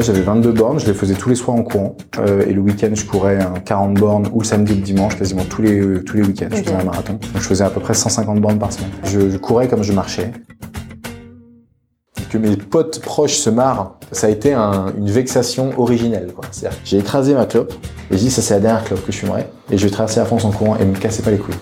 [0.00, 1.96] j'avais 22 bornes, je les faisais tous les soirs en courant.
[2.18, 5.16] Euh, et le week-end, je courais un 40 bornes ou le samedi ou le dimanche,
[5.16, 6.48] quasiment tous les, tous les week-ends.
[6.50, 7.14] Je faisais un marathon.
[7.14, 8.90] Donc, je faisais à peu près 150 bornes par semaine.
[9.04, 10.32] Je, je courais comme je marchais.
[12.30, 16.32] Que mes potes proches se marrent, ça a été un- une vexation originelle.
[16.50, 17.72] C'est-à-dire, j'ai écrasé ma clope
[18.10, 20.18] et j'ai dit ça c'est la dernière clope que je fumerai et je vais traverser
[20.20, 21.54] la France en courant et me casser pas les couilles.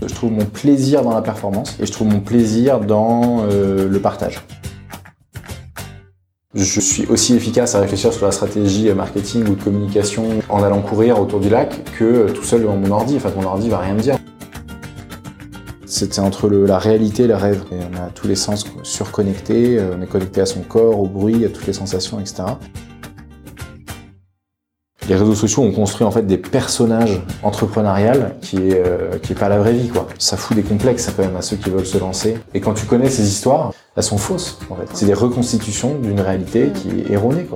[0.00, 4.00] Je trouve mon plaisir dans la performance et je trouve mon plaisir dans euh, le
[4.00, 4.40] partage.
[6.54, 10.80] Je suis aussi efficace à réfléchir sur la stratégie marketing ou de communication en allant
[10.80, 13.16] courir autour du lac que euh, tout seul devant mon ordi.
[13.16, 14.16] En fait, mon ordi va rien me dire.
[15.84, 17.64] C'était entre la réalité et le rêve.
[17.70, 21.06] Et on a tous les sens surconnectés, euh, on est connecté à son corps, au
[21.06, 22.44] bruit, à toutes les sensations, etc.
[25.08, 29.58] Les réseaux sociaux ont construit en fait des personnages entrepreneuriales qui est, euh, pas la
[29.58, 30.06] vraie vie quoi.
[30.18, 32.36] Ça fout des complexes quand même à ceux qui veulent se lancer.
[32.52, 34.86] Et quand tu connais ces histoires, elles sont fausses en fait.
[34.92, 37.46] C'est des reconstitutions d'une réalité qui est erronée.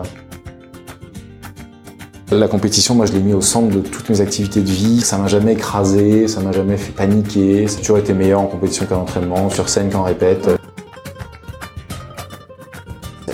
[2.30, 5.02] La compétition, moi, je l'ai mis au centre de toutes mes activités de vie.
[5.02, 7.66] Ça m'a jamais écrasé, ça m'a jamais fait paniquer.
[7.68, 10.48] J'ai toujours été meilleur en compétition qu'en entraînement, sur scène qu'en répète.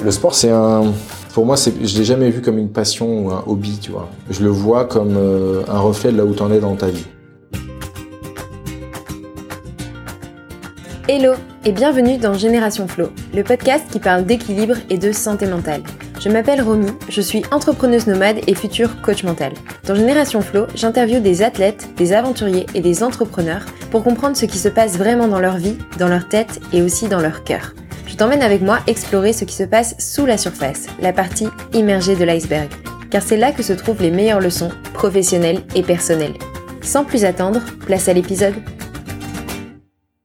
[0.03, 0.93] Le sport, c'est un.
[1.39, 4.09] Pour moi, je l'ai jamais vu comme une passion ou un hobby, tu vois.
[4.29, 7.07] Je le vois comme euh, un reflet de là où t'en es dans ta vie.
[11.07, 15.85] Hello et bienvenue dans Génération Flow, le podcast qui parle d'équilibre et de santé mentale.
[16.19, 19.53] Je m'appelle Romy, je suis entrepreneuse nomade et future coach mental.
[19.87, 24.59] Dans Génération Flow, j'interviewe des athlètes, des aventuriers et des entrepreneurs pour comprendre ce qui
[24.59, 27.75] se passe vraiment dans leur vie, dans leur tête et aussi dans leur cœur.
[28.19, 32.17] Je t'emmène avec moi explorer ce qui se passe sous la surface, la partie immergée
[32.17, 32.69] de l'iceberg,
[33.13, 36.35] car c'est là que se trouvent les meilleures leçons professionnelles et personnelles.
[36.83, 38.55] Sans plus attendre, place à l'épisode.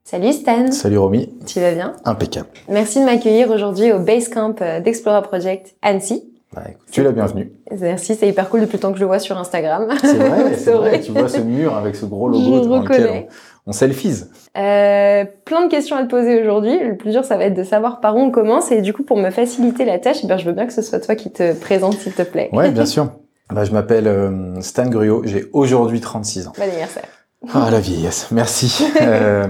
[0.05, 1.93] Salut Stan, Salut Romy, tu vas bien?
[2.03, 2.47] Impeccable.
[2.67, 6.33] Merci de m'accueillir aujourd'hui au Basecamp euh, d'Explora Project Annecy.
[6.55, 7.51] Bah, écoute, tu es la bienvenue.
[7.79, 9.87] Merci, c'est hyper cool depuis le temps que je le vois sur Instagram.
[10.01, 10.99] C'est vrai, c'est vrai.
[10.99, 13.27] Tu vois ce mur avec ce gros Je logo lequel reconnais.
[13.65, 14.23] On, selfies.
[14.57, 16.79] Euh, plein de questions à te poser aujourd'hui.
[16.79, 18.71] Le plus dur, ça va être de savoir par où on commence.
[18.71, 20.81] Et du coup, pour me faciliter la tâche, eh ben, je veux bien que ce
[20.81, 22.49] soit toi qui te présente, s'il te plaît.
[22.53, 23.09] Ouais, bien sûr.
[23.53, 26.53] Bah, je m'appelle euh, Stan Gruot, j'ai aujourd'hui 36 ans.
[26.57, 27.05] Bon anniversaire.
[27.53, 28.85] Ah, la vieillesse, merci.
[29.01, 29.47] euh,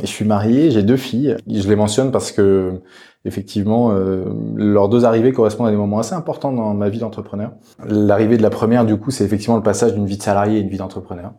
[0.00, 1.36] je suis marié, j'ai deux filles.
[1.48, 2.80] Je les mentionne parce que,
[3.24, 4.24] effectivement, euh,
[4.54, 7.52] leurs deux arrivées correspondent à des moments assez importants dans ma vie d'entrepreneur.
[7.84, 10.60] L'arrivée de la première, du coup, c'est effectivement le passage d'une vie de salarié à
[10.60, 11.32] une vie d'entrepreneur.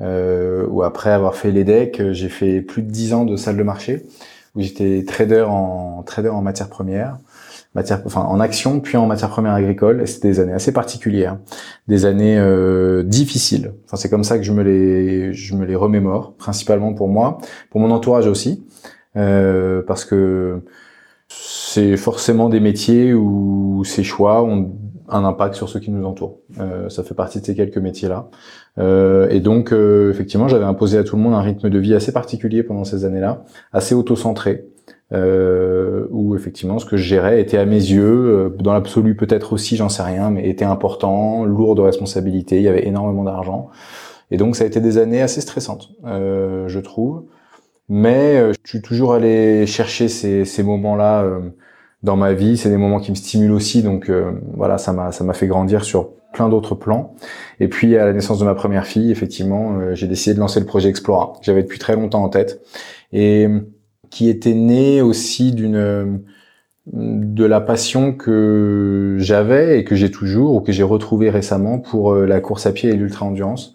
[0.00, 3.62] Euh, où après avoir fait l'EDEC, j'ai fait plus de 10 ans de salle de
[3.62, 4.04] marché,
[4.56, 7.18] où j'étais trader en trader en matières premières,
[7.74, 10.02] matière, enfin en action, puis en matières premières agricoles.
[10.02, 11.38] Et c'était des années assez particulières
[11.88, 13.74] des années euh, difficiles.
[13.84, 17.38] Enfin, c'est comme ça que je me les, je me les remémore, principalement pour moi,
[17.70, 18.64] pour mon entourage aussi,
[19.16, 20.60] euh, parce que
[21.28, 24.72] c'est forcément des métiers où ces choix ont
[25.08, 26.38] un impact sur ceux qui nous entourent.
[26.60, 28.28] Euh, ça fait partie de ces quelques métiers-là.
[28.78, 31.94] Euh, et donc, euh, effectivement, j'avais imposé à tout le monde un rythme de vie
[31.94, 34.66] assez particulier pendant ces années-là, assez auto-centré,
[35.12, 39.52] euh, où effectivement ce que je gérais était à mes yeux, euh, dans l'absolu peut-être
[39.52, 43.68] aussi, j'en sais rien, mais était important, lourd de responsabilité, il y avait énormément d'argent.
[44.30, 47.24] Et donc ça a été des années assez stressantes, euh, je trouve.
[47.90, 51.30] Mais je suis toujours allé chercher ces, ces moments-là
[52.04, 52.56] dans ma vie.
[52.56, 55.48] C'est des moments qui me stimulent aussi, donc euh, voilà, ça m'a ça m'a fait
[55.48, 57.14] grandir sur plein d'autres plans.
[57.60, 60.60] Et puis à la naissance de ma première fille, effectivement, euh, j'ai décidé de lancer
[60.60, 62.60] le projet Explora, j'avais depuis très longtemps en tête,
[63.12, 63.48] et
[64.10, 66.22] qui était né aussi d'une
[66.92, 72.12] de la passion que j'avais et que j'ai toujours ou que j'ai retrouvé récemment pour
[72.12, 73.74] euh, la course à pied et l'ultra endurance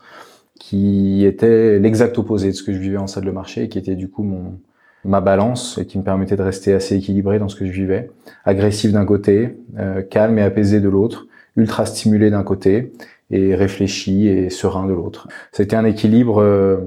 [0.59, 3.79] qui était l'exact opposé de ce que je vivais en salle de marché et qui
[3.79, 4.59] était du coup mon
[5.05, 8.11] ma balance et qui me permettait de rester assez équilibré dans ce que je vivais,
[8.45, 12.93] agressif d'un côté, euh, calme et apaisé de l'autre, ultra stimulé d'un côté
[13.31, 15.27] et réfléchi et serein de l'autre.
[15.51, 16.77] C'était un équilibre euh,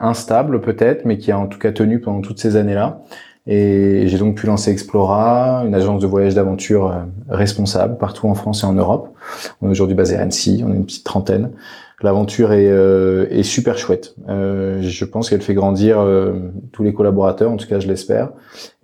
[0.00, 3.02] instable peut-être, mais qui a en tout cas tenu pendant toutes ces années-là.
[3.46, 8.34] Et j'ai donc pu lancer Explora, une agence de voyage d'aventure euh, responsable partout en
[8.34, 9.08] France et en Europe.
[9.60, 11.50] On est aujourd'hui basé à Annecy, on est une petite trentaine.
[12.02, 14.14] L'aventure est, euh, est super chouette.
[14.28, 16.34] Euh, je pense qu'elle fait grandir euh,
[16.72, 18.30] tous les collaborateurs, en tout cas je l'espère.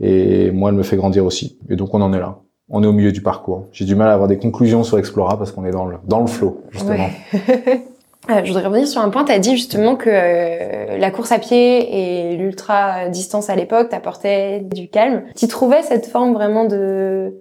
[0.01, 1.59] Et moi, elle me fait grandir aussi.
[1.69, 2.39] Et donc on en est là.
[2.71, 3.67] On est au milieu du parcours.
[3.73, 6.21] J'ai du mal à avoir des conclusions sur Explora parce qu'on est dans le, dans
[6.21, 7.09] le flow, justement.
[7.33, 7.85] Ouais.
[8.31, 9.25] Euh, je voudrais revenir sur un point.
[9.25, 13.89] Tu as dit justement que euh, la course à pied et l'ultra distance à l'époque
[13.89, 15.23] t'apportaient du calme.
[15.35, 17.35] Tu trouvais cette forme vraiment de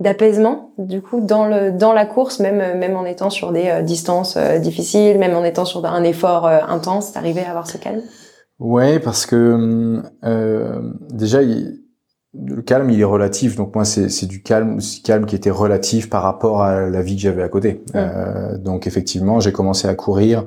[0.00, 3.82] d'apaisement du coup dans le dans la course même même en étant sur des euh,
[3.82, 7.78] distances euh, difficiles même en étant sur un effort euh, intense t'arrivais à avoir ce
[7.78, 8.02] calme?
[8.60, 10.80] Ouais, parce que euh,
[11.10, 11.80] déjà, il-
[12.36, 13.54] le calme, il est relatif.
[13.56, 17.22] Donc moi, c'est du calme, calme qui était relatif par rapport à la vie que
[17.22, 17.82] j'avais à côté.
[17.94, 20.44] Euh, donc effectivement, j'ai commencé à courir.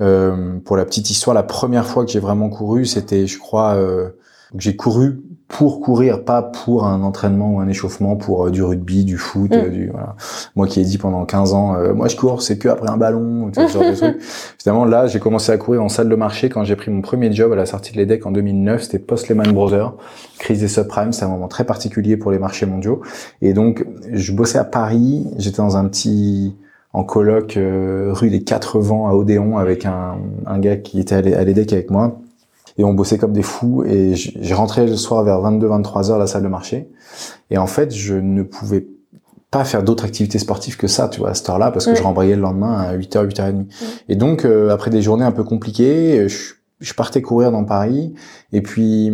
[0.00, 3.74] Euh, pour la petite histoire, la première fois que j'ai vraiment couru, c'était, je crois,
[3.74, 4.10] euh,
[4.56, 5.22] j'ai couru
[5.52, 9.50] pour courir, pas pour un entraînement ou un échauffement, pour euh, du rugby, du foot,
[9.50, 9.54] mm.
[9.54, 10.16] euh, du voilà.
[10.56, 12.96] Moi qui ai dit pendant 15 ans, euh, moi je cours, c'est que après un
[12.96, 14.22] ballon, ce genre de trucs.
[14.58, 17.30] Finalement là, j'ai commencé à courir en salle de marché quand j'ai pris mon premier
[17.30, 18.82] job à la sortie de l'EDEC en 2009.
[18.82, 19.92] C'était post Lehman Brothers,
[20.38, 23.02] crise des subprimes, c'est un moment très particulier pour les marchés mondiaux.
[23.42, 26.56] Et donc je bossais à Paris, j'étais dans un petit
[26.94, 30.16] en coloc rue des Quatre Vents à Odéon avec un,
[30.46, 32.22] un gars qui était à l'EDEC avec moi
[32.78, 33.84] et on bossait comme des fous.
[33.84, 36.88] Et j'ai rentré le soir vers 22-23 heures à la salle de marché.
[37.50, 38.86] Et en fait je ne pouvais
[39.52, 42.02] pas faire d'autres activités sportives que ça, tu vois, à cette heure-là, parce que je
[42.02, 43.66] rembrayais le lendemain à 8h, 8h30.
[44.08, 48.14] Et donc, euh, après des journées un peu compliquées, je, je, partais courir dans Paris,
[48.54, 49.12] et puis,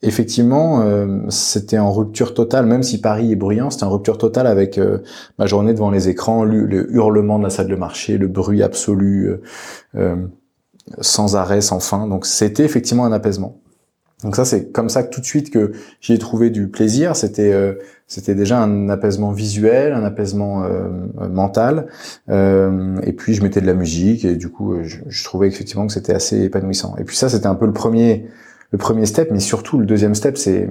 [0.00, 4.46] effectivement, euh, c'était en rupture totale, même si Paris est bruyant, c'était en rupture totale
[4.46, 5.00] avec euh,
[5.38, 8.62] ma journée devant les écrans, le, le, hurlement de la salle de marché, le bruit
[8.62, 9.30] absolu,
[11.00, 12.06] sans arrêt, sans fin.
[12.06, 13.60] Donc c'était effectivement un apaisement.
[14.24, 17.14] Donc ça c'est comme ça que tout de suite que j'y ai trouvé du plaisir.
[17.14, 17.74] C'était euh,
[18.06, 20.88] c'était déjà un apaisement visuel, un apaisement euh,
[21.30, 21.86] mental.
[22.28, 25.92] Euh, et puis je mettais de la musique et du coup je, trouvais effectivement que
[25.92, 26.96] c'était assez épanouissant.
[26.98, 28.26] Et puis ça c'était un peu le premier
[28.70, 30.68] le premier step, mais surtout le deuxième step c'est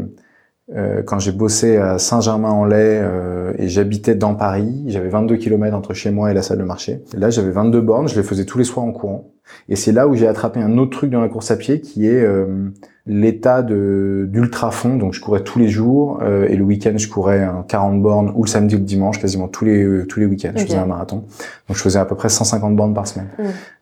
[0.75, 5.93] euh, quand j'ai bossé à Saint-Germain-en-Laye euh, et j'habitais dans Paris, j'avais 22 km entre
[5.93, 7.03] chez moi et la salle de marché.
[7.13, 9.31] là, j'avais 22 bornes, je les faisais tous les soirs en courant.
[9.69, 12.07] Et c'est là où j'ai attrapé un autre truc dans la course à pied qui
[12.07, 12.69] est euh,
[13.05, 14.97] l'état de d'ultra fond.
[14.97, 18.43] Donc je courais tous les jours et le week-end je courais un 40 bornes ou
[18.43, 20.51] le samedi ou le dimanche, quasiment tous les tous les week-ends.
[20.55, 21.23] Je faisais un marathon.
[21.67, 23.29] Donc je faisais à peu près 150 bornes par semaine.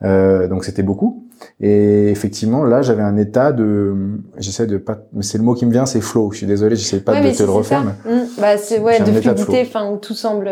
[0.01, 0.47] Mmh.
[0.47, 1.25] donc c'était beaucoup.
[1.59, 3.95] Et effectivement, là, j'avais un état de,
[4.37, 6.31] j'essaie de pas, mais c'est le mot qui me vient, c'est flow.
[6.31, 7.83] Je suis désolé, j'essaie pas de te le refaire.
[7.83, 8.27] Mais mmh.
[8.39, 10.49] Bah, c'est ouais, de fluidité, enfin, où tout semble.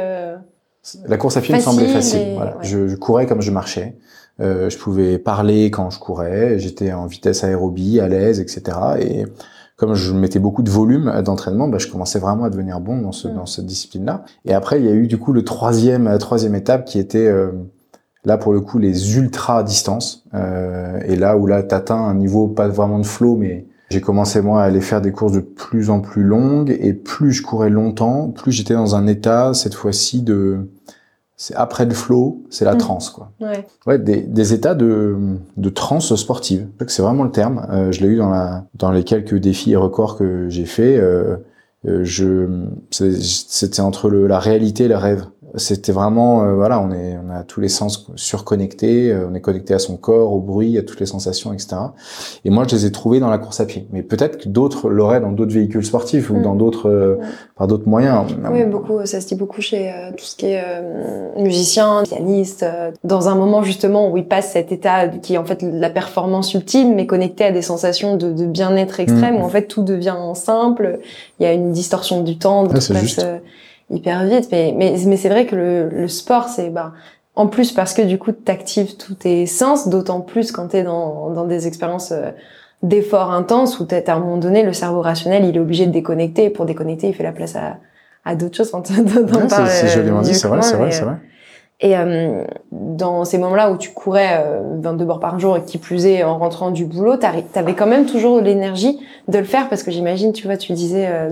[1.06, 2.34] La course à pied me semblait facile.
[2.36, 2.58] Voilà.
[2.62, 3.98] Je, je, courais comme je marchais.
[4.40, 6.60] Euh, je pouvais parler quand je courais.
[6.60, 8.78] J'étais en vitesse aérobie, à l'aise, etc.
[9.00, 9.26] Et
[9.78, 13.12] comme je mettais beaucoup de volume d'entraînement, bah, je commençais vraiment à devenir bon dans
[13.12, 13.36] ce, mmh.
[13.36, 14.24] dans cette discipline-là.
[14.46, 17.28] Et après, il y a eu du coup le troisième, la troisième étape qui était
[17.28, 17.52] euh,
[18.26, 20.24] Là, pour le coup, les ultra distances.
[20.34, 24.42] Euh, et là où là, t'atteins un niveau pas vraiment de flow, mais j'ai commencé
[24.42, 26.76] moi à aller faire des courses de plus en plus longues.
[26.82, 30.68] Et plus je courais longtemps, plus j'étais dans un état cette fois-ci de
[31.36, 32.78] c'est après le flow, c'est la mmh.
[32.78, 33.32] transe quoi.
[33.40, 33.66] Ouais.
[33.86, 35.16] ouais des, des, états de,
[35.58, 36.68] de transe sportive.
[36.88, 37.68] C'est vraiment le terme.
[37.72, 40.98] Euh, je l'ai eu dans la dans les quelques défis et records que j'ai fait.
[40.98, 41.38] Euh,
[41.86, 45.26] euh je c'était entre le, la réalité et le rêve
[45.56, 49.42] c'était vraiment euh, voilà on est on a tous les sens surconnectés euh, on est
[49.42, 51.76] connecté à son corps au bruit à toutes les sensations etc
[52.44, 53.88] et moi je les ai trouvés dans la course à pied.
[53.92, 56.42] Mais peut-être que d'autres l'auraient dans d'autres véhicules sportifs ou mm.
[56.42, 57.18] dans d'autres euh,
[57.56, 58.26] par d'autres moyens.
[58.52, 60.64] Oui beaucoup ça se dit beaucoup chez tout ce qui est
[61.38, 62.66] musicien pianiste
[63.04, 66.54] dans un moment justement où il passe cet état qui est en fait la performance
[66.54, 69.42] ultime mais connecté à des sensations de, de bien-être extrême mm.
[69.42, 71.00] où en fait tout devient simple.
[71.40, 73.40] Il y a une distorsion du temps de ah,
[73.94, 74.50] hyper vite.
[74.52, 76.94] Mais, mais, mais c'est vrai que le, le sport, c'est bah,
[77.36, 81.30] en plus parce que du coup, t'actives tous tes sens, d'autant plus quand t'es dans,
[81.32, 82.32] dans des expériences euh,
[82.84, 86.50] d'effort intense où à un moment donné, le cerveau rationnel, il est obligé de déconnecter.
[86.50, 87.78] pour déconnecter, il fait la place à,
[88.26, 88.72] à d'autres choses.
[88.74, 88.94] Enfin,
[89.68, 91.16] c'est joliment dit, c'est vrai, c'est vrai, c'est vrai.
[91.84, 95.78] Et euh, dans ces moments-là où tu courais euh, 22 bords par jour et qui
[95.78, 99.84] plus est en rentrant du boulot, t'avais quand même toujours l'énergie de le faire parce
[99.84, 101.30] que j'imagine, tu vois, tu disais euh,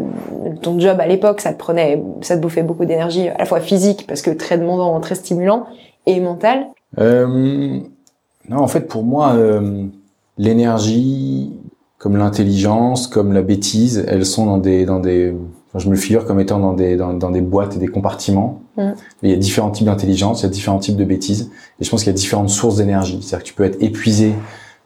[0.61, 3.61] ton job à l'époque, ça te prenait, ça te bouffait beaucoup d'énergie, à la fois
[3.61, 5.67] physique parce que très demandant, très stimulant,
[6.05, 6.67] et mental.
[6.99, 7.79] Euh,
[8.49, 9.85] non, en fait, pour moi, euh,
[10.37, 11.53] l'énergie,
[11.97, 15.33] comme l'intelligence, comme la bêtise, elles sont dans des dans des
[15.79, 18.61] je me le figure comme étant dans des, dans, dans des boîtes et des compartiments.
[18.77, 18.91] Mm.
[19.23, 21.49] il y a différents types d'intelligence, il y a différents types de bêtises.
[21.79, 23.19] Et je pense qu'il y a différentes sources d'énergie.
[23.21, 24.33] C'est-à-dire que tu peux être épuisé,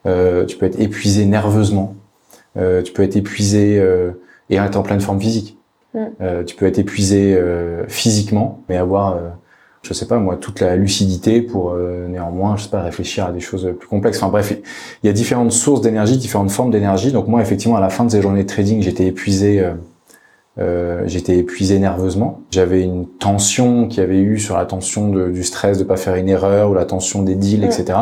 [0.05, 1.95] euh, tu peux être épuisé nerveusement,
[2.57, 4.11] euh, tu peux être épuisé euh,
[4.49, 5.57] et être en pleine forme physique.
[5.95, 5.99] Mm.
[6.21, 9.29] Euh, tu peux être épuisé euh, physiquement, mais avoir, euh,
[9.81, 11.75] je sais pas moi, toute la lucidité pour
[12.09, 14.17] néanmoins, je sais pas, réfléchir à des choses plus complexes.
[14.17, 14.55] Enfin bref,
[15.03, 17.11] il y a différentes sources d'énergie, différentes formes d'énergie.
[17.11, 19.63] Donc moi, effectivement, à la fin de ces journées de trading, j'étais épuisé
[20.57, 22.41] euh, j'étais épuisé nerveusement.
[22.51, 26.15] J'avais une tension qui avait eu sur la tension de, du stress de pas faire
[26.15, 27.97] une erreur ou la tension des deals, etc.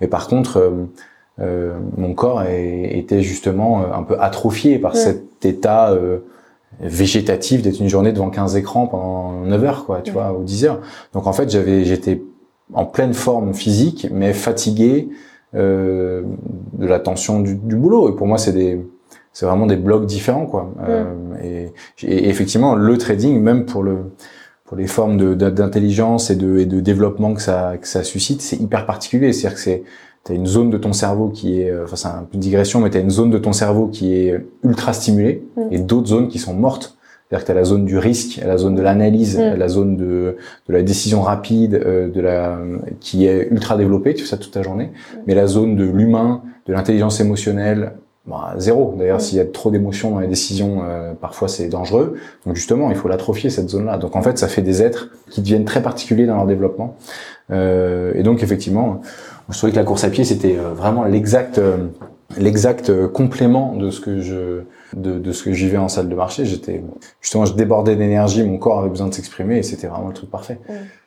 [0.00, 0.70] Mais par contre, euh,
[1.38, 6.20] euh, mon corps était justement euh, un peu atrophié par cet état euh,
[6.80, 10.64] végétatif d'être une journée devant 15 écrans pendant 9 heures, quoi, tu vois, ou 10
[10.64, 10.80] heures.
[11.12, 12.22] Donc en fait, j'avais, j'étais
[12.72, 15.08] en pleine forme physique, mais fatigué
[15.54, 16.26] de
[16.78, 18.10] la tension du, du boulot.
[18.10, 18.78] Et pour moi, c'est des
[19.36, 20.72] c'est vraiment des blocs différents, quoi.
[20.88, 21.04] Euh,
[21.44, 21.70] et,
[22.02, 23.98] et, effectivement, le trading, même pour le
[24.64, 28.56] pour les formes d'intelligence et de, et de développement que ça que ça suscite, c'est
[28.56, 29.34] hyper particulier.
[29.34, 29.82] C'est-à-dire que c'est
[30.24, 32.88] t'as une zone de ton cerveau qui est, enfin c'est un peu une digression, mais
[32.88, 36.54] t'as une zone de ton cerveau qui est ultra stimulée et d'autres zones qui sont
[36.54, 36.96] mortes.
[37.28, 39.58] C'est-à-dire que tu as la zone du risque, la zone de l'analyse, mm.
[39.58, 42.58] la zone de, de la décision rapide, euh, de la
[43.00, 44.86] qui est ultra développée, tu fais ça toute ta journée.
[44.86, 45.18] Mm.
[45.26, 47.92] Mais la zone de l'humain, de l'intelligence émotionnelle,
[48.26, 48.94] bah, zéro.
[48.98, 52.14] D'ailleurs, s'il y a trop d'émotions dans les décisions, euh, parfois c'est dangereux.
[52.44, 53.98] Donc justement, il faut l'atrophier cette zone-là.
[53.98, 56.96] Donc en fait, ça fait des êtres qui deviennent très particuliers dans leur développement.
[57.50, 59.00] Euh, et donc effectivement,
[59.50, 61.60] je trouvais que la course à pied c'était euh, vraiment l'exact
[62.36, 64.62] l'exact complément de ce que je
[64.96, 66.44] de, de ce que je vivais en salle de marché.
[66.44, 66.82] J'étais
[67.20, 70.30] justement, je débordais d'énergie, mon corps avait besoin de s'exprimer et c'était vraiment le truc
[70.30, 70.58] parfait.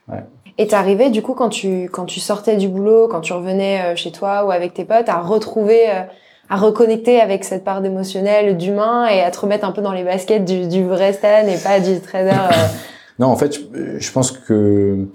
[0.07, 0.23] Ouais.
[0.59, 3.95] Et t'arrivais du coup quand tu quand tu sortais du boulot, quand tu revenais euh,
[3.95, 6.03] chez toi ou avec tes potes, à retrouver, euh,
[6.49, 10.03] à reconnecter avec cette part d'émotionnel, d'humain et à te remettre un peu dans les
[10.03, 12.31] baskets du, du vrai Stan et pas du trader.
[12.31, 12.67] Euh.
[13.19, 13.59] non, en fait,
[13.99, 15.05] je, pense que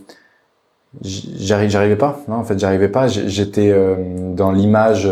[1.02, 2.20] j'arrivais pas.
[2.28, 3.08] Non, en fait, j'arrivais pas.
[3.08, 3.74] J'étais
[4.34, 5.08] dans l'image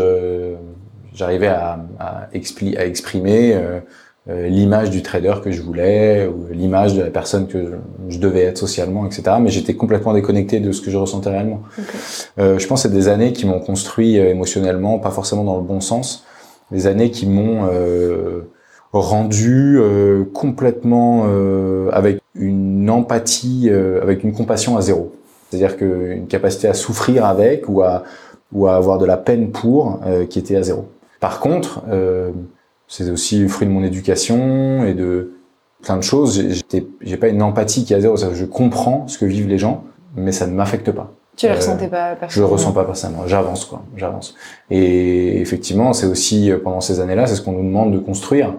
[1.13, 3.79] j'arrivais à, à, expli à, exprimer euh, euh,
[4.27, 7.73] l'image du trader que je voulais ou l'image de la personne que
[8.07, 9.23] je devais être socialement, etc.
[9.41, 11.61] Mais j'étais complètement déconnecté de ce que je ressentais réellement.
[12.39, 15.57] Euh, je pense que c'est des années qui m'ont construit euh, émotionnellement, pas forcément dans
[15.57, 16.25] le bon sens,
[16.71, 17.67] des années qui m'ont
[18.93, 19.79] rendu
[20.33, 21.27] complètement
[21.91, 23.69] avec une empathie,
[24.01, 25.13] avec une compassion à zéro.
[25.49, 28.03] C'est-à-dire qu'une capacité à souffrir avec ou à,
[28.53, 29.99] ou à avoir de la peine pour
[30.29, 30.87] qui était à zéro.
[31.23, 32.31] Par contre, euh,
[32.95, 35.33] c'est aussi le fruit de mon éducation et de
[35.81, 36.61] plein de choses.
[37.01, 38.15] J'ai pas une empathie qui est à zéro.
[38.17, 39.83] Je comprends ce que vivent les gens,
[40.15, 41.11] mais ça ne m'affecte pas.
[41.35, 43.27] Tu le euh, ressentais pas personnellement Je le ressens pas personnellement.
[43.27, 43.81] J'avance quoi.
[43.97, 44.35] J'avance.
[44.69, 48.53] Et effectivement, c'est aussi pendant ces années-là, c'est ce qu'on nous demande de construire.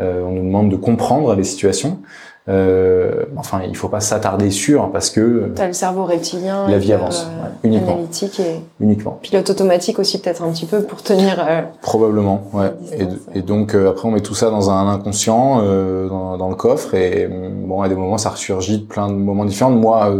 [0.00, 2.00] Euh, on nous demande de comprendre les situations.
[2.48, 6.94] Euh, enfin, il faut pas s'attarder sur parce que t'as le cerveau reptilien, la vie
[6.94, 9.18] avance euh, uniquement, analytique et uniquement.
[9.20, 11.44] Pilote automatique aussi peut-être un petit peu pour tenir.
[11.46, 12.72] Euh, Probablement, ouais.
[12.98, 16.48] Et, et, donc euh, après on met tout ça dans un inconscient, euh, dans, dans,
[16.48, 19.70] le coffre et bon à des moments ça ressurgit de plein de moments différents.
[19.70, 20.10] Moi,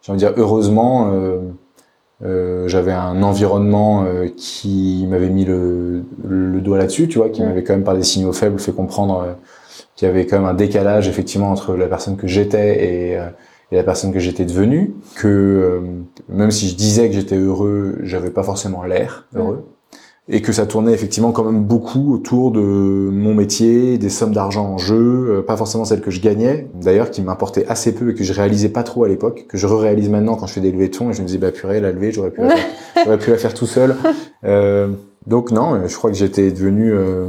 [0.00, 1.10] j'ai envie de dire heureusement.
[2.22, 4.06] j'avais un environnement
[4.38, 7.46] qui m'avait mis le, le, doigt là-dessus, tu vois, qui mm.
[7.46, 9.26] m'avait quand même par des signaux faibles fait comprendre
[9.96, 13.28] qu'il y avait quand même un décalage effectivement entre la personne que j'étais et, euh,
[13.70, 15.80] et, la personne que j'étais devenue, que euh,
[16.28, 19.64] même si je disais que j'étais heureux, j'avais pas forcément l'air heureux.
[20.26, 24.64] Et que ça tournait effectivement quand même beaucoup autour de mon métier, des sommes d'argent
[24.64, 28.14] en jeu, euh, pas forcément celles que je gagnais, d'ailleurs qui m'importaient assez peu et
[28.14, 30.72] que je réalisais pas trop à l'époque, que je réalise maintenant quand je fais des
[30.72, 32.66] levées de fonds et je me dis bah purée la levée j'aurais pu la faire,
[33.04, 33.96] j'aurais pu la faire tout seul.
[34.44, 34.88] Euh,
[35.26, 37.28] donc non, je crois que j'étais devenu euh,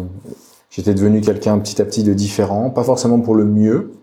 [0.76, 3.94] J'étais devenu quelqu'un petit à petit de différent, pas forcément pour le mieux.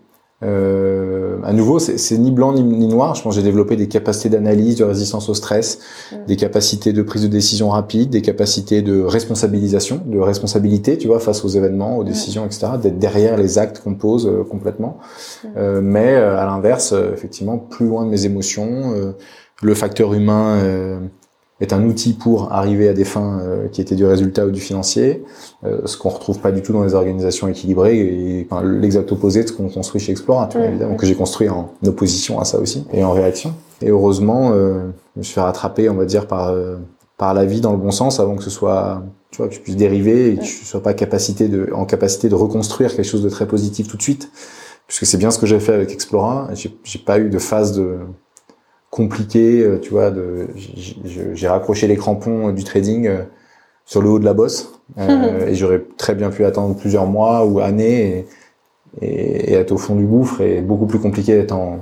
[0.41, 3.13] Euh, à nouveau, c'est ni blanc ni, noir.
[3.13, 5.79] Je pense que j'ai développé des capacités d'analyse, de résistance au stress,
[6.11, 6.25] mm.
[6.25, 11.19] des capacités de prise de décision rapide, des capacités de responsabilisation, de responsabilité, tu vois,
[11.19, 12.07] face aux événements, aux mm.
[12.07, 12.69] décisions, etc.
[12.81, 14.97] D'être derrière les actes qu'on pose euh, complètement.
[15.43, 15.47] Mm.
[15.57, 19.13] Euh, mais euh, à l'inverse, euh, effectivement, plus loin de mes émotions.
[19.61, 20.59] le facteur humain
[21.63, 24.59] est un outil pour arriver à des fins euh, qui étaient du résultat ou du
[24.59, 25.23] financier,
[25.65, 29.43] euh, ce qu'on retrouve pas du tout dans les organisations équilibrées, et enfin, l'exact opposé
[29.43, 32.45] de ce qu'on construit chez Explora, tu vois, évidemment, que j'ai construit en opposition à
[32.45, 33.53] ça aussi, et en réaction.
[33.81, 36.53] Et heureusement, euh, je me suis fait rattraper, on va dire, par,
[37.17, 39.01] par la vie dans le bon sens, avant que ce soit,
[39.31, 42.27] tu vois, que je puisse dériver et que je sois pas capacité de, en capacité
[42.29, 44.29] de reconstruire quelque chose de très positif tout de suite,
[44.87, 47.99] puisque c'est bien ce que j'ai fait avec Explora, j'ai pas eu de phase de
[48.93, 50.11] compliqué, euh, tu vois.
[50.11, 50.47] De,
[51.33, 53.23] j'ai raccroché les crampons du trading euh,
[53.85, 57.43] sur le haut de la bosse euh, et j'aurais très bien pu attendre plusieurs mois
[57.45, 58.25] ou années
[59.01, 61.79] et, et, être au fond du gouffre et beaucoup plus compliqué d'être en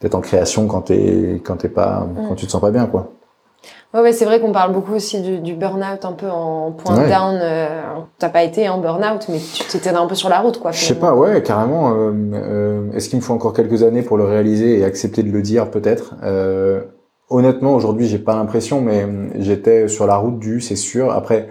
[0.00, 3.10] d'être en création quand t'es quand t'es pas quand tu te sens pas bien quoi.
[4.02, 7.38] Ouais, c'est vrai qu'on parle beaucoup aussi du, du burn-out un peu en point down.
[7.40, 7.82] Euh,
[8.18, 10.72] T'as pas été en burn-out, mais tu t'étais un peu sur la route, quoi.
[10.72, 11.92] Je sais pas, ouais, carrément.
[11.92, 15.30] Euh, euh, Est-ce qu'il me faut encore quelques années pour le réaliser et accepter de
[15.30, 16.14] le dire, peut-être?
[17.28, 19.04] Honnêtement, aujourd'hui, j'ai pas l'impression, mais
[19.38, 21.10] j'étais sur la route du, c'est sûr.
[21.10, 21.48] Après,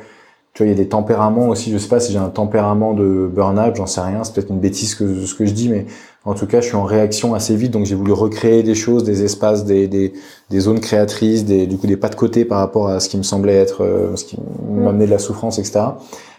[0.56, 1.70] tu vois, il y a des tempéraments aussi.
[1.70, 4.24] Je sais pas si j'ai un tempérament de burn-out, j'en sais rien.
[4.24, 5.86] C'est peut-être une bêtise que ce que je dis, mais
[6.24, 9.04] en tout cas, je suis en réaction assez vite, donc j'ai voulu recréer des choses,
[9.04, 10.14] des espaces, des, des,
[10.50, 13.18] des, zones créatrices, des, du coup des pas de côté par rapport à ce qui
[13.18, 15.82] me semblait être, euh, ce qui m'amenait de la souffrance, etc.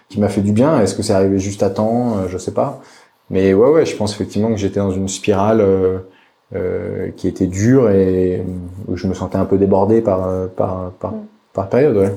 [0.08, 0.80] Qui m'a fait du bien.
[0.80, 2.16] Est-ce que c'est arrivé juste à temps?
[2.16, 2.80] Euh, Je sais pas.
[3.28, 5.98] Mais ouais, ouais, je pense effectivement que j'étais dans une spirale euh,
[6.54, 8.42] euh qui était dure et
[8.88, 11.12] où je me sentais un peu débordé par, par, par,
[11.56, 12.12] Par période, ouais.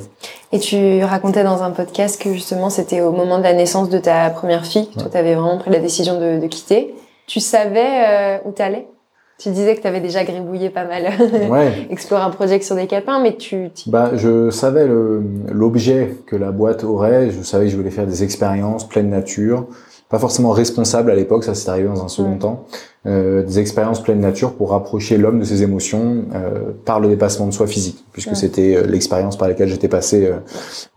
[0.52, 3.98] Et tu racontais dans un podcast que justement c'était au moment de la naissance de
[3.98, 6.94] ta première fille que toi tu avais vraiment pris la décision de, de quitter.
[7.26, 8.88] Tu savais euh, où tu allais
[9.38, 11.04] Tu disais que tu avais déjà gribouillé pas mal,
[11.50, 11.88] ouais.
[11.90, 13.70] explorer un projet sur des calepins, mais tu...
[13.88, 14.86] Bah, je savais
[15.48, 19.68] l'objet que la boîte aurait, je savais que je voulais faire des expériences pleine nature,
[20.10, 22.66] pas forcément responsable à l'époque, ça s'est arrivé dans un second temps,
[23.06, 27.46] euh, des expériences pleine nature pour rapprocher l'homme de ses émotions euh, par le dépassement
[27.46, 30.38] de soi physique, puisque c'était euh, l'expérience par laquelle j'étais passé euh,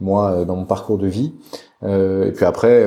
[0.01, 1.35] moi euh, dans mon parcours de vie.
[1.85, 2.87] et puis après,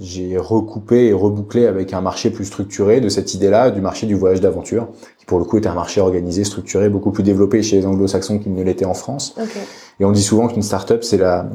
[0.00, 4.14] j'ai recoupé et rebouclé avec un marché plus structuré de cette idée-là, du marché du
[4.14, 7.76] voyage d'aventure, qui pour le coup était un marché organisé, structuré, beaucoup plus développé chez
[7.76, 9.34] les anglo-saxons qu'il ne l'était en France.
[9.36, 9.60] Okay.
[10.00, 11.48] Et on dit souvent qu'une start-up, c'est la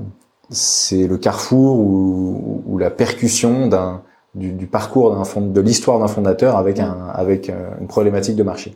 [0.49, 4.01] c'est le carrefour ou, ou la percussion d'un
[4.35, 8.43] du, du, parcours d'un fond, de l'histoire d'un fondateur avec un avec une problématique de
[8.43, 8.75] marché.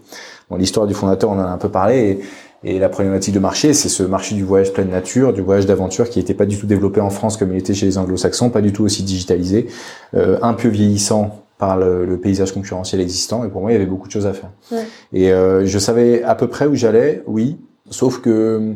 [0.50, 2.20] Bon, l'histoire du fondateur, on en a un peu parlé,
[2.64, 5.66] et, et la problématique de marché, c'est ce marché du voyage pleine nature, du voyage
[5.66, 8.50] d'aventure qui n'était pas du tout développé en France comme il était chez les Anglo-Saxons,
[8.50, 9.68] pas du tout aussi digitalisé,
[10.16, 13.44] euh, un peu vieillissant par le, le, paysage concurrentiel existant.
[13.46, 14.50] Et pour moi, il y avait beaucoup de choses à faire.
[14.72, 14.86] Ouais.
[15.12, 17.58] Et euh, je savais à peu près où j'allais, oui,
[17.90, 18.74] sauf que euh,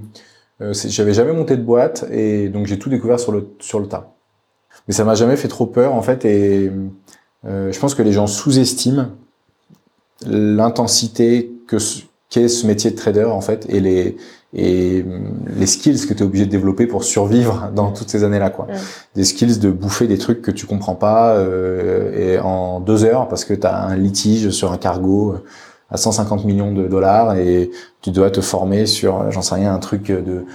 [0.59, 4.13] j'avais jamais monté de boîte et donc j'ai tout découvert sur le sur le tas.
[4.87, 6.71] Mais ça m'a jamais fait trop peur en fait et
[7.45, 9.09] euh, je pense que les gens sous-estiment
[10.25, 11.77] l'intensité que
[12.29, 14.17] qu'est ce métier de trader en fait et les
[14.53, 15.05] et
[15.57, 18.65] les skills que tu es obligé de développer pour survivre dans toutes ces années-là quoi.
[18.65, 18.75] Ouais.
[19.15, 23.27] Des skills de bouffer des trucs que tu comprends pas euh, et en deux heures
[23.27, 25.35] parce que tu as un litige sur un cargo
[25.89, 29.79] à 150 millions de dollars et tu dois te former sur j'en sais rien un
[29.79, 30.45] truc de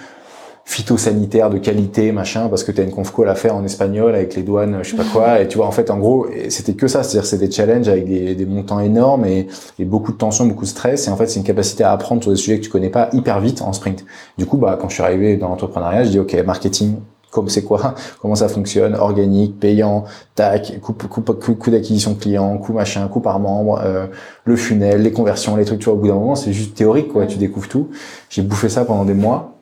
[0.64, 4.34] phytosanitaire de qualité machin parce que tu as une conf à faire en espagnol avec
[4.36, 5.40] les douanes je sais pas quoi.
[5.40, 7.02] Et tu vois en fait en gros c'était que ça.
[7.02, 9.48] C'est-à-dire c'est des challenges avec des, des montants énormes et,
[9.78, 11.08] et, beaucoup de tension beaucoup de stress.
[11.08, 13.08] Et en fait c'est une capacité à apprendre sur des sujets que tu connais pas
[13.12, 14.04] hyper vite en sprint.
[14.38, 16.96] Du coup bah quand je suis arrivé dans l'entrepreneuriat je dis ok marketing
[17.32, 20.04] comme c'est quoi, comment ça fonctionne, organique, payant,
[20.36, 24.06] tac, coût, coût, coût, coût d'acquisition client, coût machin, coût par membre, euh,
[24.44, 27.08] le funnel, les conversions, les trucs, tu vois, au bout d'un moment, c'est juste théorique,
[27.08, 27.88] quoi, tu découvres tout.
[28.30, 29.58] J'ai bouffé ça pendant des mois.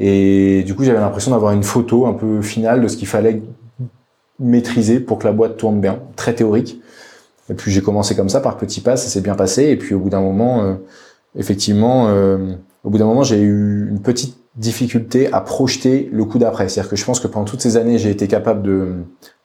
[0.00, 3.42] Et du coup, j'avais l'impression d'avoir une photo un peu finale de ce qu'il fallait
[4.40, 6.80] maîtriser pour que la boîte tourne bien, très théorique.
[7.50, 9.64] Et puis j'ai commencé comme ça, par petits pas, ça s'est bien passé.
[9.64, 10.74] Et puis au bout d'un moment, euh,
[11.36, 16.38] effectivement, euh, au bout d'un moment, j'ai eu une petite difficulté à projeter le coup
[16.38, 16.68] d'après.
[16.68, 18.94] C'est-à-dire que je pense que pendant toutes ces années, j'ai été capable de,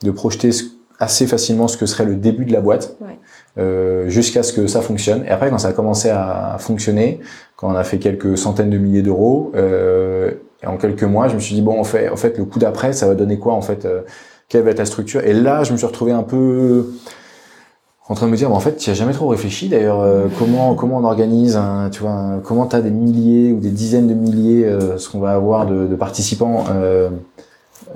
[0.03, 0.51] de projeter
[0.99, 3.19] assez facilement ce que serait le début de la boîte, ouais.
[3.57, 5.23] euh, jusqu'à ce que ça fonctionne.
[5.25, 7.19] Et après, quand ça a commencé à fonctionner,
[7.57, 10.31] quand on a fait quelques centaines de milliers d'euros, euh,
[10.63, 12.59] et en quelques mois, je me suis dit bon, en fait, en fait, le coup
[12.59, 14.01] d'après, ça va donner quoi en fait euh,
[14.47, 15.21] Quelle va être la structure?
[15.23, 16.93] Et là, je me suis retrouvé un peu
[18.07, 20.01] en train de me dire, bah, en fait, tu as jamais trop réfléchi d'ailleurs.
[20.01, 23.59] Euh, comment comment on organise, un, tu vois, un, comment tu as des milliers ou
[23.59, 27.09] des dizaines de milliers, euh, ce qu'on va avoir de, de participants, euh,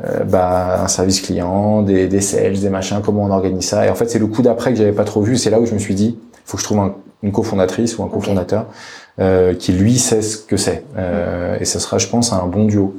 [0.03, 3.85] euh, bah, un service client, des, des sales, des machins, comment on organise ça.
[3.85, 5.37] Et en fait, c'est le coup d'après que j'avais pas trop vu.
[5.37, 8.03] C'est là où je me suis dit, faut que je trouve un, une cofondatrice ou
[8.03, 8.65] un cofondateur
[9.19, 9.57] okay.
[9.57, 10.85] qui lui sait ce que c'est.
[11.59, 12.95] et ce sera, je pense, un bon duo.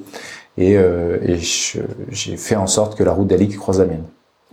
[0.59, 1.39] Et, et
[2.11, 4.05] j'ai fait en sorte que la route d'Ali croise la mienne.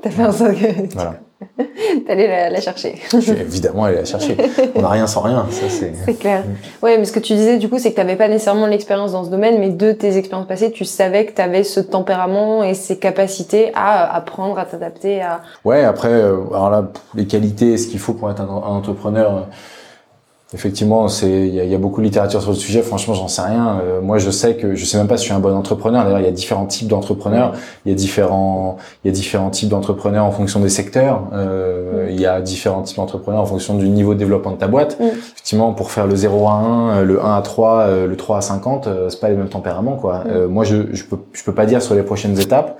[0.02, 1.20] T'as fait en sorte que voilà.
[2.08, 2.96] t'allais la, la, chercher.
[3.14, 4.36] Évidemment allé la chercher.
[4.76, 5.94] On n'a rien sans rien, ça c'est.
[6.06, 6.44] C'est clair.
[6.82, 9.24] Ouais, mais ce que tu disais du coup, c'est que t'avais pas nécessairement l'expérience dans
[9.24, 12.98] ce domaine, mais de tes expériences passées, tu savais que t'avais ce tempérament et ces
[12.98, 15.42] capacités à apprendre, à t'adapter, à.
[15.64, 19.48] Ouais, après, euh, alors là, les qualités, ce qu'il faut pour être un, un entrepreneur.
[20.54, 22.82] Effectivement, c'est il y, y, a beaucoup de littérature sur le sujet.
[22.82, 23.82] Franchement, j'en sais rien.
[23.84, 26.06] Euh, moi, je sais que je sais même pas si je suis un bon entrepreneur.
[26.06, 27.52] D'ailleurs, il y a différents types d'entrepreneurs.
[27.86, 31.24] Il y a différents il y a différents types d'entrepreneurs en fonction des secteurs.
[31.34, 34.68] Euh, il y a différents types d'entrepreneurs en fonction du niveau de développement de ta
[34.68, 34.98] boîte.
[35.02, 35.08] Mm.
[35.34, 38.88] Effectivement, pour faire le 0 à 1, le 1 à 3, le 3 à 50,
[39.10, 40.20] c'est pas les mêmes tempéraments quoi.
[40.20, 40.24] Mm.
[40.30, 42.80] Euh, moi, je je peux je peux pas dire sur les prochaines étapes.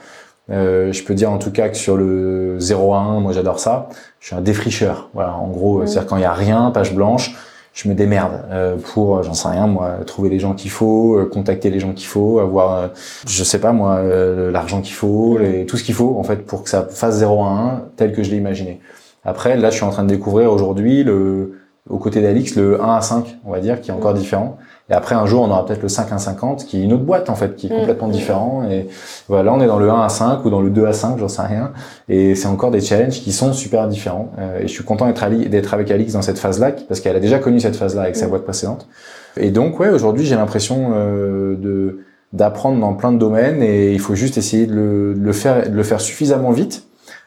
[0.50, 3.60] Euh, je peux dire en tout cas que sur le 0 à 1, moi j'adore
[3.60, 3.90] ça.
[4.22, 5.10] Je suis un défricheur.
[5.14, 5.88] Voilà, en gros, Mm.
[5.88, 7.36] c'est-à-dire quand il y a rien, page blanche
[7.78, 11.26] je me démerde euh, pour, j'en sais rien moi, trouver les gens qu'il faut, euh,
[11.26, 12.88] contacter les gens qu'il faut, avoir, euh,
[13.28, 16.38] je sais pas moi, euh, l'argent qu'il faut, les, tout ce qu'il faut en fait
[16.38, 18.82] pour que ça fasse 0 à 1 tel que je l'ai imaginé.
[19.24, 22.96] Après, là, je suis en train de découvrir aujourd'hui le, aux côtés d'Alix, le 1
[22.96, 24.58] à 5, on va dire, qui est encore différent.
[24.90, 27.04] Et après, un jour, on aura peut-être le 5 à 50, qui est une autre
[27.04, 28.64] boîte, en fait, qui est complètement différent.
[28.70, 28.88] Et
[29.28, 31.18] voilà, là, on est dans le 1 à 5 ou dans le 2 à 5,
[31.18, 31.74] j'en sais rien.
[32.08, 34.32] Et c'est encore des challenges qui sont super différents.
[34.40, 37.20] Euh, et je suis content d'être, d'être avec Alix dans cette phase-là, parce qu'elle a
[37.20, 38.88] déjà connu cette phase-là avec sa boîte précédente.
[39.36, 42.00] Et donc, ouais, aujourd'hui, j'ai l'impression euh, de
[42.34, 45.70] d'apprendre dans plein de domaines et il faut juste essayer de le, de le faire,
[45.70, 46.86] de le faire suffisamment vite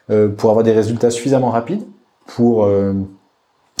[0.09, 1.83] euh, pour avoir des résultats suffisamment rapides
[2.27, 2.93] pour euh,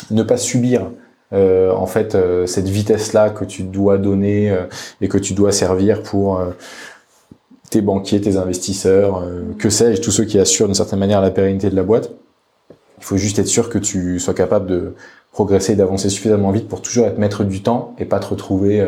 [0.09, 0.91] ne pas subir
[1.33, 4.55] euh, en fait euh, cette vitesse là que tu dois donner
[5.01, 6.41] et que tu dois servir pour
[7.69, 9.25] tes banquiers, tes investisseurs,
[9.57, 12.11] que sais-je, tous ceux qui assurent d'une certaine manière la pérennité de la boîte.
[12.99, 14.93] Il faut juste être sûr que tu sois capable de
[15.31, 18.85] progresser et d'avancer suffisamment vite pour toujours être maître du temps et pas te retrouver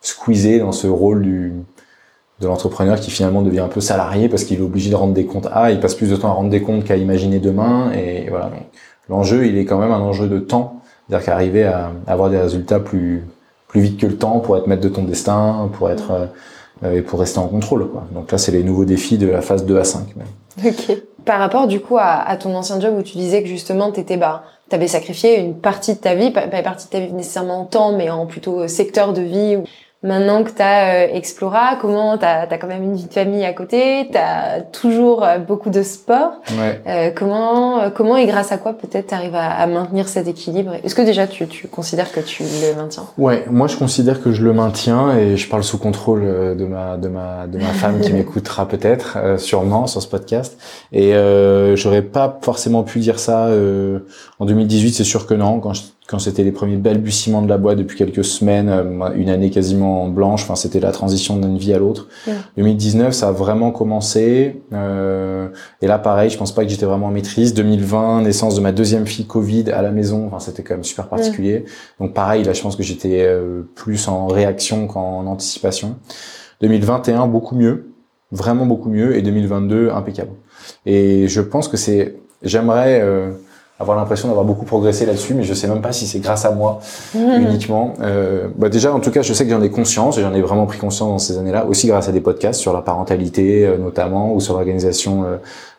[0.00, 1.52] squeezé dans ce rôle du
[2.40, 5.26] de l'entrepreneur qui finalement devient un peu salarié parce qu'il est obligé de rendre des
[5.26, 8.28] comptes à, il passe plus de temps à rendre des comptes qu'à imaginer demain et
[8.30, 8.50] voilà.
[9.08, 10.77] L'enjeu, il est quand même un enjeu de temps,
[11.08, 13.24] c'est-à-dire qu'arriver à avoir des résultats plus
[13.68, 16.30] plus vite que le temps pour être maître de ton destin, pour être
[16.82, 17.88] euh, et pour rester en contrôle.
[17.90, 18.04] Quoi.
[18.12, 20.06] Donc là, c'est les nouveaux défis de la phase 2 à 5.
[20.64, 20.96] Ok.
[21.24, 24.16] Par rapport du coup à, à, ton ancien job où tu disais que justement t'étais
[24.16, 27.12] bah t'avais sacrifié une partie de ta vie, pas, pas une partie de ta vie
[27.12, 29.58] nécessairement en temps, mais en plutôt secteur de vie.
[30.04, 33.44] Maintenant que tu as euh, Explora, comment tu as, quand même une vie de famille
[33.44, 36.34] à côté, tu as toujours euh, beaucoup de sport.
[36.56, 36.80] Ouais.
[36.86, 40.74] Euh, comment comment et grâce à quoi peut-être tu arrives à, à, maintenir cet équilibre?
[40.84, 43.06] Est-ce que déjà tu, tu considères que tu le maintiens?
[43.18, 46.64] Ouais, moi je considère que je le maintiens et je parle sous contrôle euh, de
[46.64, 50.58] ma de ma de ma femme qui m'écoutera peut-être sûrement sur ce podcast
[50.92, 53.48] et euh, j'aurais pas forcément pu dire ça
[54.38, 57.58] en 2018, c'est sûr que non quand je quand c'était les premiers balbutiements de la
[57.58, 60.42] boîte depuis quelques semaines, euh, une année quasiment blanche.
[60.42, 62.08] Enfin, c'était la transition d'une vie à l'autre.
[62.56, 64.62] 2019, ça a vraiment commencé.
[64.72, 65.48] Euh,
[65.82, 67.52] et là, pareil, je pense pas que j'étais vraiment en maîtrise.
[67.52, 70.26] 2020, naissance de ma deuxième fille, Covid à la maison.
[70.26, 71.66] Enfin, c'était quand même super particulier.
[72.00, 75.96] Donc, pareil, là, je pense que j'étais euh, plus en réaction qu'en anticipation.
[76.62, 77.92] 2021, beaucoup mieux,
[78.32, 79.14] vraiment beaucoup mieux.
[79.14, 80.30] Et 2022, impeccable.
[80.86, 83.32] Et je pense que c'est, j'aimerais euh,
[83.78, 86.50] avoir l'impression d'avoir beaucoup progressé là-dessus, mais je sais même pas si c'est grâce à
[86.50, 86.80] moi
[87.14, 87.94] uniquement.
[88.00, 90.42] Euh, bah déjà, en tout cas, je sais que j'en ai conscience, et j'en ai
[90.42, 93.78] vraiment pris conscience dans ces années-là, aussi grâce à des podcasts sur la parentalité euh,
[93.78, 95.36] notamment, ou sur l'organisation euh,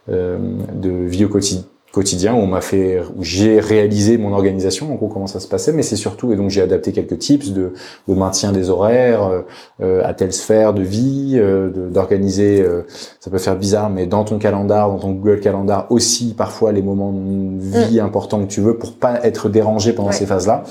[0.10, 0.38] euh
[0.74, 4.96] de vie au quotidien quotidien où on m'a fait où j'ai réalisé mon organisation en
[4.96, 7.74] gros comment ça se passait mais c'est surtout et donc j'ai adapté quelques tips de,
[8.08, 9.42] de maintien des horaires euh,
[9.82, 12.84] euh à telle sphère de vie euh, d'organiser euh,
[13.20, 16.82] ça peut faire bizarre mais dans ton calendar dans ton Google Calendar aussi parfois les
[16.82, 18.06] moments de vie mm.
[18.06, 20.64] importants que tu veux pour pas être dérangé pendant ces phases là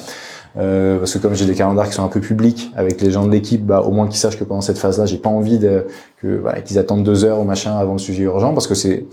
[0.56, 3.26] euh, parce que comme j'ai des calendars qui sont un peu publics avec les gens
[3.26, 5.86] de l'équipe, bah, au moins qu'ils sachent que pendant cette phase-là, j'ai pas envie de,
[6.20, 9.04] que voilà, qu'ils attendent deux heures au machin avant le sujet urgent, parce que c'est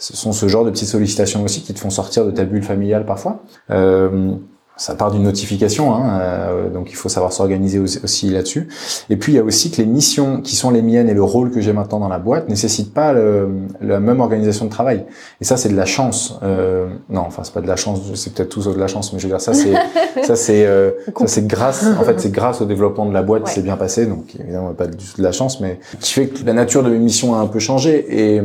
[0.00, 2.62] ce sont ce genre de petites sollicitations aussi qui te font sortir de ta bulle
[2.64, 3.42] familiale parfois.
[3.70, 4.34] Euh,
[4.80, 8.66] ça part d'une notification, hein, euh, donc il faut savoir s'organiser aussi, là-dessus.
[9.10, 11.22] Et puis il y a aussi que les missions qui sont les miennes et le
[11.22, 15.04] rôle que j'ai maintenant dans la boîte nécessitent pas le, la même organisation de travail.
[15.42, 16.38] Et ça c'est de la chance.
[16.42, 19.12] Euh, non, enfin c'est pas de la chance, c'est peut-être tout sauf de la chance,
[19.12, 19.74] mais je veux dire ça c'est
[20.24, 23.44] ça c'est euh, ça c'est grâce en fait c'est grâce au développement de la boîte
[23.44, 26.28] qui s'est bien passé, donc évidemment pas du tout de la chance, mais qui fait
[26.28, 28.40] que la nature de mes missions a un peu changé et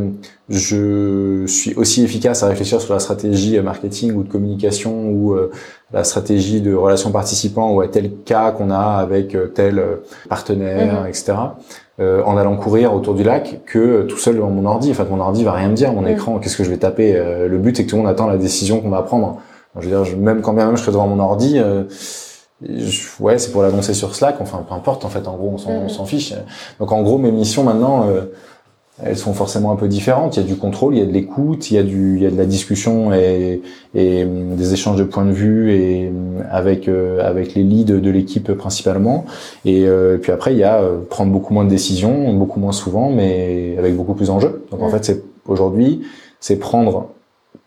[0.49, 5.51] je suis aussi efficace à réfléchir sur la stratégie marketing ou de communication ou euh,
[5.95, 9.95] la stratégie de relations participants ou à tel cas qu'on a avec euh, tel euh,
[10.29, 11.08] partenaire, mhm.
[11.08, 11.34] etc.
[12.01, 14.91] Euh, en allant courir autour du lac que tout seul devant mon ordi.
[14.91, 16.10] Enfin, mon ordi va rien me dire, mon mhm.
[16.10, 18.38] écran, qu'est-ce que je vais taper Le but, c'est que tout le monde attend la
[18.38, 19.38] décision qu'on va prendre.
[19.79, 21.62] je veux dire, même quand bien même je serai devant mon ordi,
[23.21, 24.41] ouais, c'est pour l'annoncer sur Slack.
[24.41, 25.05] Enfin, peu importe.
[25.05, 26.08] En fait, en gros, on s'en mhm.
[26.08, 26.34] fiche.
[26.79, 28.10] Donc, en gros, mes missions maintenant
[29.03, 30.38] elles sont forcément un peu différentes.
[30.38, 32.23] Il y a du contrôle, il y a de l'écoute, il y a du, il
[32.23, 33.62] y a de la discussion et,
[33.93, 37.99] et hum, des échanges de points de vue et hum, avec euh, avec les leads
[37.99, 39.25] de l'équipe principalement.
[39.65, 42.71] Et, euh, puis après, il y a euh, prendre beaucoup moins de décisions, beaucoup moins
[42.71, 44.65] souvent, mais avec beaucoup plus d'enjeux.
[44.71, 46.01] Donc en fait, c'est aujourd'hui,
[46.39, 47.10] c'est prendre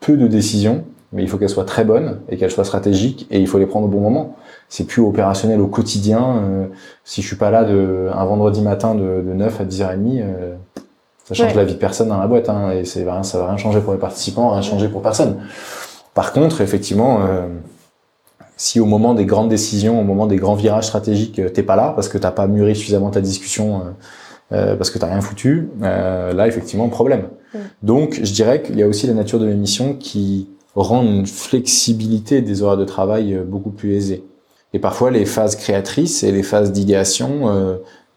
[0.01, 3.39] peu de décisions, mais il faut qu'elles soient très bonnes et qu'elles soient stratégiques et
[3.39, 4.37] il faut les prendre au bon moment.
[4.71, 6.43] C'est plus opérationnel au quotidien.
[7.05, 10.23] si je suis pas là de un vendredi matin de, de 9 à 10h30
[11.29, 13.57] ça change la vie de personne dans la boîte, hein, et c'est ça va rien
[13.59, 15.37] changer pour les participants, rien changer pour personne.
[16.15, 17.49] Par contre, effectivement, euh,
[18.57, 21.77] si au moment des grandes décisions, au moment des grands virages stratégiques, euh, t'es pas
[21.77, 23.83] là parce que t'as pas mûri suffisamment ta discussion,
[24.53, 27.29] euh, euh parce que t'as rien foutu, euh, là effectivement problème.
[27.83, 32.41] Donc, je dirais qu'il y a aussi la nature de l'émission qui rend une flexibilité
[32.41, 34.25] des horaires de travail beaucoup plus aisée.
[34.75, 37.77] Et parfois, les phases créatrices et les phases d'idéation euh,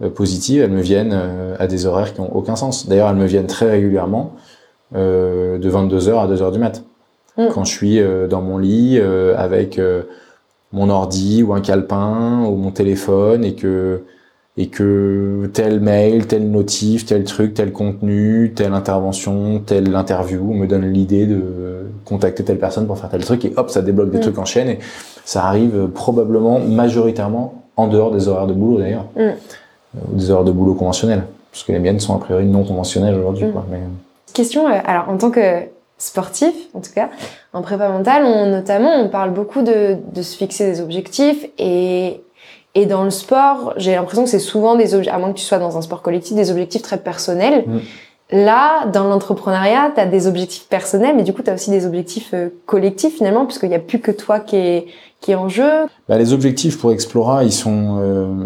[0.10, 2.88] positives, elles me viennent euh, à des horaires qui ont aucun sens.
[2.88, 4.34] D'ailleurs, elles me viennent très régulièrement
[4.96, 6.84] euh, de 22h à 2h du mat.
[7.38, 7.48] Mm.
[7.54, 9.80] Quand je suis dans mon lit avec
[10.74, 14.02] mon ordi ou un calepin ou mon téléphone et que
[14.58, 20.68] et que tel mail, tel notif, tel truc, tel contenu, telle intervention, telle interview me
[20.68, 24.18] donne l'idée de contacter telle personne pour faire tel truc et hop, ça débloque des
[24.18, 24.22] mm.
[24.22, 24.80] trucs en chaîne et
[25.24, 29.08] ça arrive probablement majoritairement en dehors des horaires de boulot d'ailleurs.
[29.16, 29.32] Mm
[29.96, 33.16] ou des heures de boulot conventionnelles, parce que les miennes sont a priori non conventionnelles
[33.16, 33.46] aujourd'hui.
[33.46, 33.54] Mm.
[33.70, 33.80] Mais...
[34.34, 35.64] Question, euh, alors en tant que
[35.98, 37.10] sportif, en tout cas,
[37.54, 42.22] en prépa mentale, on, notamment, on parle beaucoup de, de se fixer des objectifs et,
[42.74, 45.46] et dans le sport, j'ai l'impression que c'est souvent des objectifs, à moins que tu
[45.46, 47.66] sois dans un sport collectif, des objectifs très personnels.
[47.68, 47.80] Mm.
[48.34, 51.86] Là, dans l'entrepreneuriat, tu as des objectifs personnels, mais du coup, tu as aussi des
[51.86, 54.88] objectifs euh, collectifs finalement, puisqu'il n'y a plus que toi qui est,
[55.20, 55.86] qui est en jeu.
[56.08, 57.98] Bah, les objectifs pour Explora, ils sont...
[58.00, 58.46] Euh,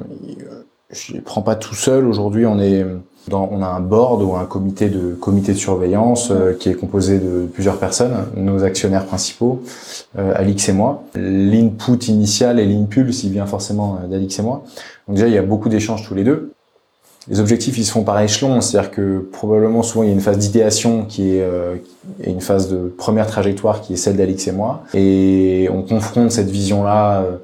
[0.95, 2.05] je les prends pas tout seul.
[2.05, 6.75] Aujourd'hui, on a un board ou un comité de comité de surveillance euh, qui est
[6.75, 9.61] composé de plusieurs personnes, nos actionnaires principaux,
[10.17, 11.03] euh, Alix et moi.
[11.15, 14.63] L'input initial et l'impulse, il vient forcément d'Alix et moi.
[15.07, 16.51] Donc déjà, il y a beaucoup d'échanges tous les deux.
[17.27, 20.21] Les objectifs, ils se font par échelon, c'est-à-dire que probablement souvent il y a une
[20.21, 21.75] phase d'idéation qui est euh,
[22.23, 26.29] et une phase de première trajectoire qui est celle d'Alix et moi, et on confronte
[26.31, 27.37] cette vision-là euh,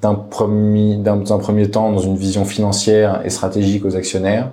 [0.00, 4.50] d'un premier, d'un premier temps dans une vision financière et stratégique aux actionnaires,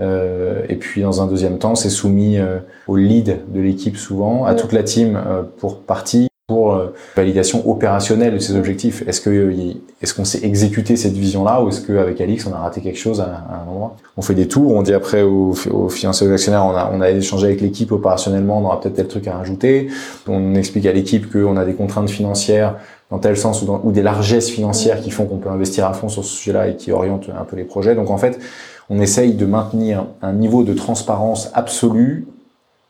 [0.00, 4.44] euh, et puis dans un deuxième temps, c'est soumis euh, au lead de l'équipe souvent,
[4.44, 5.20] à toute la team
[5.58, 9.06] pour partie pour euh, validation opérationnelle de ces objectifs.
[9.06, 9.52] Est-ce que
[10.00, 13.20] est-ce qu'on s'est exécuté cette vision-là ou est-ce qu'avec Alix on a raté quelque chose
[13.20, 13.96] à, un endroit?
[14.16, 17.02] On fait des tours, on dit après aux, aux financiers aux actionnaires, on a, on
[17.02, 19.88] a échangé avec l'équipe opérationnellement, on aura peut-être tel truc à rajouter.
[20.26, 22.76] On explique à l'équipe qu'on a des contraintes financières
[23.10, 25.92] dans tel sens ou, dans, ou des largesses financières qui font qu'on peut investir à
[25.92, 27.94] fond sur ce sujet-là et qui orientent un peu les projets.
[27.94, 28.38] Donc en fait,
[28.90, 32.26] on essaye de maintenir un niveau de transparence absolue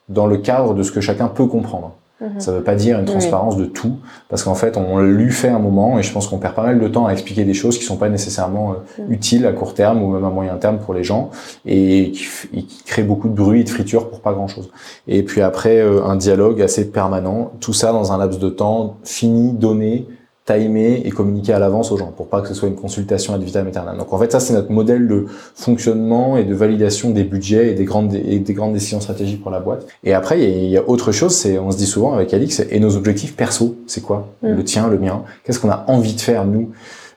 [0.09, 1.93] dans le cadre de ce que chacun peut comprendre.
[2.21, 2.41] Mhm.
[2.41, 3.97] Ça veut pas dire une transparence de tout,
[4.29, 6.81] parce qu'en fait, on lui fait un moment, et je pense qu'on perd pas mal
[6.81, 9.13] de temps à expliquer des choses qui sont pas nécessairement euh, mhm.
[9.13, 11.31] utiles à court terme ou même à moyen terme pour les gens,
[11.65, 14.69] et qui, et qui créent beaucoup de bruit et de friture pour pas grand chose.
[15.07, 18.97] Et puis après, euh, un dialogue assez permanent, tout ça dans un laps de temps
[19.05, 20.09] fini, donné,
[20.49, 23.43] timer et communiquer à l'avance aux gens pour pas que ce soit une consultation ad
[23.43, 23.99] vitam aeternam.
[23.99, 27.75] Donc en fait ça c'est notre modèle de fonctionnement et de validation des budgets et
[27.75, 29.87] des grandes et des grandes décisions stratégiques pour la boîte.
[30.05, 32.81] Et après il y, a autre chose, c'est on se dit souvent avec Alix et
[32.81, 34.29] nos objectifs perso, c'est quoi?
[34.43, 34.55] Mm.
[34.55, 35.23] Le tien, le mien?
[35.45, 36.71] Qu'est-ce qu'on a envie de faire nous?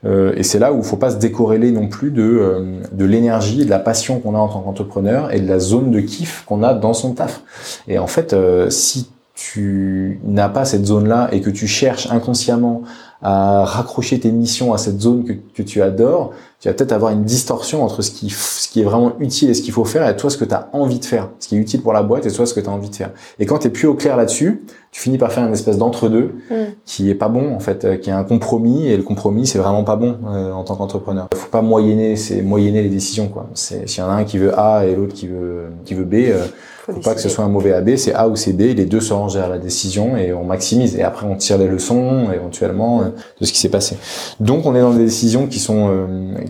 [0.03, 3.05] Euh, et c'est là où il faut pas se décorréler non plus de, euh, de
[3.05, 6.43] l'énergie, de la passion qu'on a en tant qu'entrepreneur et de la zone de kiff
[6.47, 7.43] qu'on a dans son taf.
[7.87, 12.81] Et en fait, euh, si tu n'as pas cette zone-là et que tu cherches inconsciemment
[13.21, 17.11] à raccrocher tes missions à cette zone que, que tu adores, tu vas peut-être avoir
[17.11, 20.07] une distorsion entre ce qui, ce qui est vraiment utile et ce qu'il faut faire
[20.07, 22.03] et toi ce que tu as envie de faire, ce qui est utile pour la
[22.03, 23.11] boîte et toi ce que tu as envie de faire.
[23.39, 26.35] Et quand tu es plus au clair là-dessus, tu finis par faire une espèce d'entre-deux
[26.49, 26.55] mm.
[26.85, 29.57] qui est pas bon en fait, euh, qui est un compromis et le compromis c'est
[29.57, 31.27] vraiment pas bon euh, en tant qu'entrepreneur.
[31.31, 33.49] Il faut pas moyenner, c'est moyenner les décisions quoi.
[33.55, 36.05] C'est s'il y en a un qui veut A et l'autre qui veut qui veut
[36.05, 36.45] B, euh,
[36.93, 39.01] faut, pas que ce soit un mauvais AB, c'est A ou c'est B, les deux
[39.01, 43.01] se rangent à la décision et on maximise et après on tire les leçons éventuellement
[43.39, 43.97] de ce qui s'est passé.
[44.39, 45.89] Donc on est dans des décisions qui sont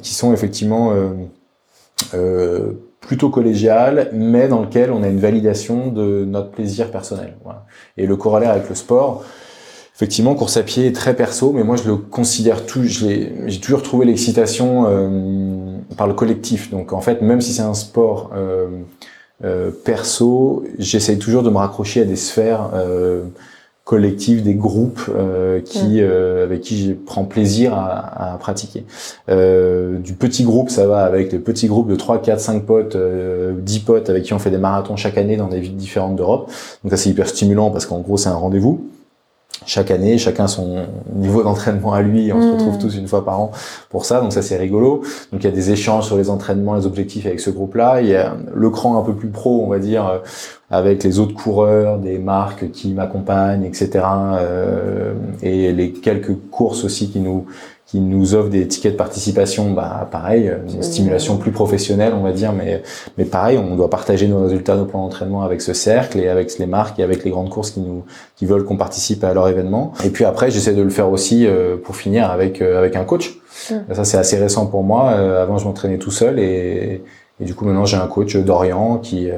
[0.02, 1.10] qui sont effectivement euh,
[2.14, 7.36] euh, plutôt collégiales, mais dans lequel on a une validation de notre plaisir personnel.
[7.44, 7.66] Voilà.
[7.98, 9.24] Et le corollaire avec le sport,
[9.96, 12.84] effectivement, course à pied est très perso, mais moi je le considère tout.
[12.84, 16.70] J'ai toujours trouvé l'excitation euh, par le collectif.
[16.70, 18.68] Donc en fait, même si c'est un sport euh,
[19.44, 22.70] euh, perso, j'essaye toujours de me raccrocher à des sphères
[23.84, 28.86] collectif, des groupes euh, qui euh, avec qui je prends plaisir à, à pratiquer.
[29.30, 32.96] Euh, du petit groupe, ça va avec les petits groupes de 3, 4, 5 potes,
[32.96, 36.50] 10 potes avec qui on fait des marathons chaque année dans des villes différentes d'Europe.
[36.84, 38.88] Donc ça c'est hyper stimulant parce qu'en gros c'est un rendez-vous
[39.66, 42.80] chaque année, chacun son niveau d'entraînement à lui, on se retrouve mmh.
[42.80, 43.52] tous une fois par an
[43.90, 45.02] pour ça, donc ça c'est rigolo.
[45.32, 48.02] Donc il y a des échanges sur les entraînements, les objectifs avec ce groupe-là.
[48.02, 50.20] Il y a le cran un peu plus pro, on va dire, euh,
[50.70, 54.06] avec les autres coureurs, des marques qui m'accompagnent, etc.
[54.40, 57.46] Euh, et les quelques courses aussi qui nous
[57.92, 62.32] qui nous offre des tickets de participation, bah pareil, une stimulation plus professionnelle, on va
[62.32, 62.84] dire, mais
[63.18, 66.58] mais pareil, on doit partager nos résultats, nos plans d'entraînement avec ce cercle et avec
[66.58, 68.06] les marques et avec les grandes courses qui nous
[68.38, 69.92] qui veulent qu'on participe à leur événement.
[70.06, 73.04] Et puis après, j'essaie de le faire aussi euh, pour finir avec euh, avec un
[73.04, 73.38] coach.
[73.94, 75.12] Ça c'est assez récent pour moi.
[75.12, 77.04] Euh, avant, je m'entraînais tout seul et,
[77.42, 79.30] et du coup maintenant j'ai un coach d'Orient qui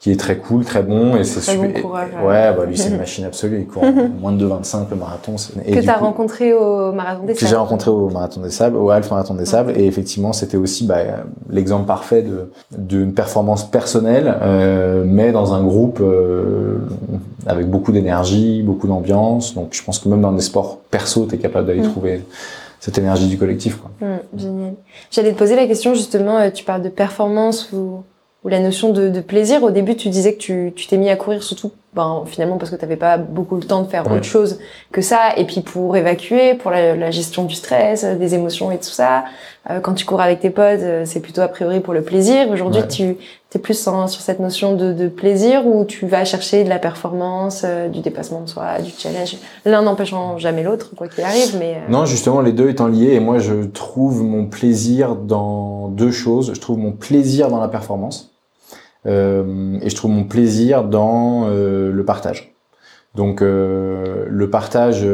[0.00, 1.70] qui est très cool, très bon et c'est super.
[1.70, 3.84] Bon courage, ouais, bah lui c'est une machine absolue, il court
[4.20, 5.36] moins de 2,25 le marathon.
[5.66, 7.40] Et que tu as rencontré au marathon des Sables.
[7.40, 10.56] Que j'ai rencontré au marathon des Sables, au Half marathon des Sables et effectivement c'était
[10.56, 10.96] aussi bah,
[11.50, 16.78] l'exemple parfait de d'une performance personnelle, euh, mais dans un groupe euh,
[17.46, 19.54] avec beaucoup d'énergie, beaucoup d'ambiance.
[19.54, 21.90] Donc je pense que même dans des sports perso, tu es capable d'aller mm.
[21.90, 22.24] trouver
[22.80, 23.76] cette énergie du collectif.
[23.76, 23.90] Quoi.
[24.00, 24.74] Mm, génial.
[25.10, 28.02] J'allais te poser la question justement, euh, tu parles de performance ou
[28.44, 29.62] ou la notion de, de, plaisir.
[29.62, 32.76] Au début, tu disais que tu t'es mis à courir surtout ben, finalement parce que
[32.76, 34.60] tu n'avais pas beaucoup le temps de faire autre chose
[34.92, 38.84] que ça, et puis pour évacuer, pour la, gestion du stress, des émotions et tout
[38.84, 39.24] ça.
[39.68, 42.48] Euh, quand tu cours avec tes potes, euh, c'est plutôt a priori pour le plaisir.
[42.48, 43.16] Aujourd'hui, tu
[43.54, 47.62] es plus sur cette notion de, de, plaisir où tu vas chercher de la performance,
[47.64, 49.36] euh, du dépassement de soi, du challenge.
[49.64, 51.56] L'un n'empêchant jamais l'autre, quoi qu'il arrive.
[51.58, 56.12] Mais non, justement, les deux étant liés, et moi, je trouve mon plaisir dans deux
[56.12, 56.52] choses.
[56.54, 58.29] Je trouve mon plaisir dans la performance
[59.06, 62.54] euh, et je trouve mon plaisir dans euh, le partage.
[63.14, 65.04] Donc euh, le partage,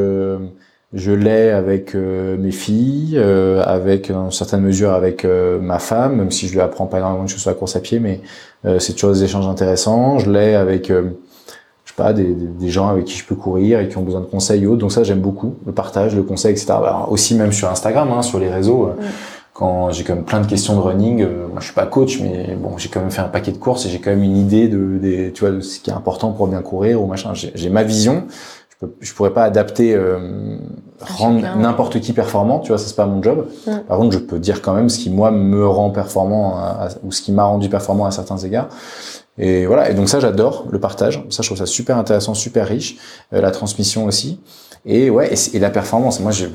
[0.92, 6.53] je l'ai avec mes filles, avec en certaine mesure avec ma femme, même si je
[6.53, 8.20] lui apprends pas énormément de choses sur la course à pied, mais
[8.79, 10.18] c'est toujours des échanges intéressants.
[10.18, 13.88] Je l'ai avec je sais pas des, des, gens avec qui je peux courir et
[13.88, 14.79] qui ont besoin de conseils et autres.
[14.79, 16.66] Donc ça j'aime beaucoup le partage, le conseil, etc.
[16.68, 18.90] Bah, aussi même sur Instagram, hein, sur les réseaux
[19.57, 21.23] quand j'ai quand même plein de questions de running.
[21.23, 23.57] Euh, moi, je suis pas coach, mais bon, j'ai quand même fait un paquet de
[23.57, 25.95] courses et j'ai quand même une idée de, des, tu vois, de ce qui est
[25.95, 27.33] important pour bien courir ou machin.
[27.33, 28.25] J'ai ma vision.
[28.69, 30.59] Je, peux, je pourrais pas adapter, euh,
[31.01, 32.59] rendre n'importe qui performant.
[32.59, 33.47] Tu vois, ça c'est pas mon job.
[33.88, 36.61] Par contre, je peux dire quand même ce qui moi me rend performant
[37.03, 38.69] ou ce qui m'a rendu performant à certains égards.
[39.38, 39.90] Et voilà.
[39.90, 41.25] Et donc ça, j'adore le partage.
[41.31, 42.99] Ça, je trouve ça super intéressant, super riche.
[43.33, 44.38] Euh, la transmission aussi.
[44.87, 46.20] Et ouais, et, la performance.
[46.20, 46.49] Moi, j'ai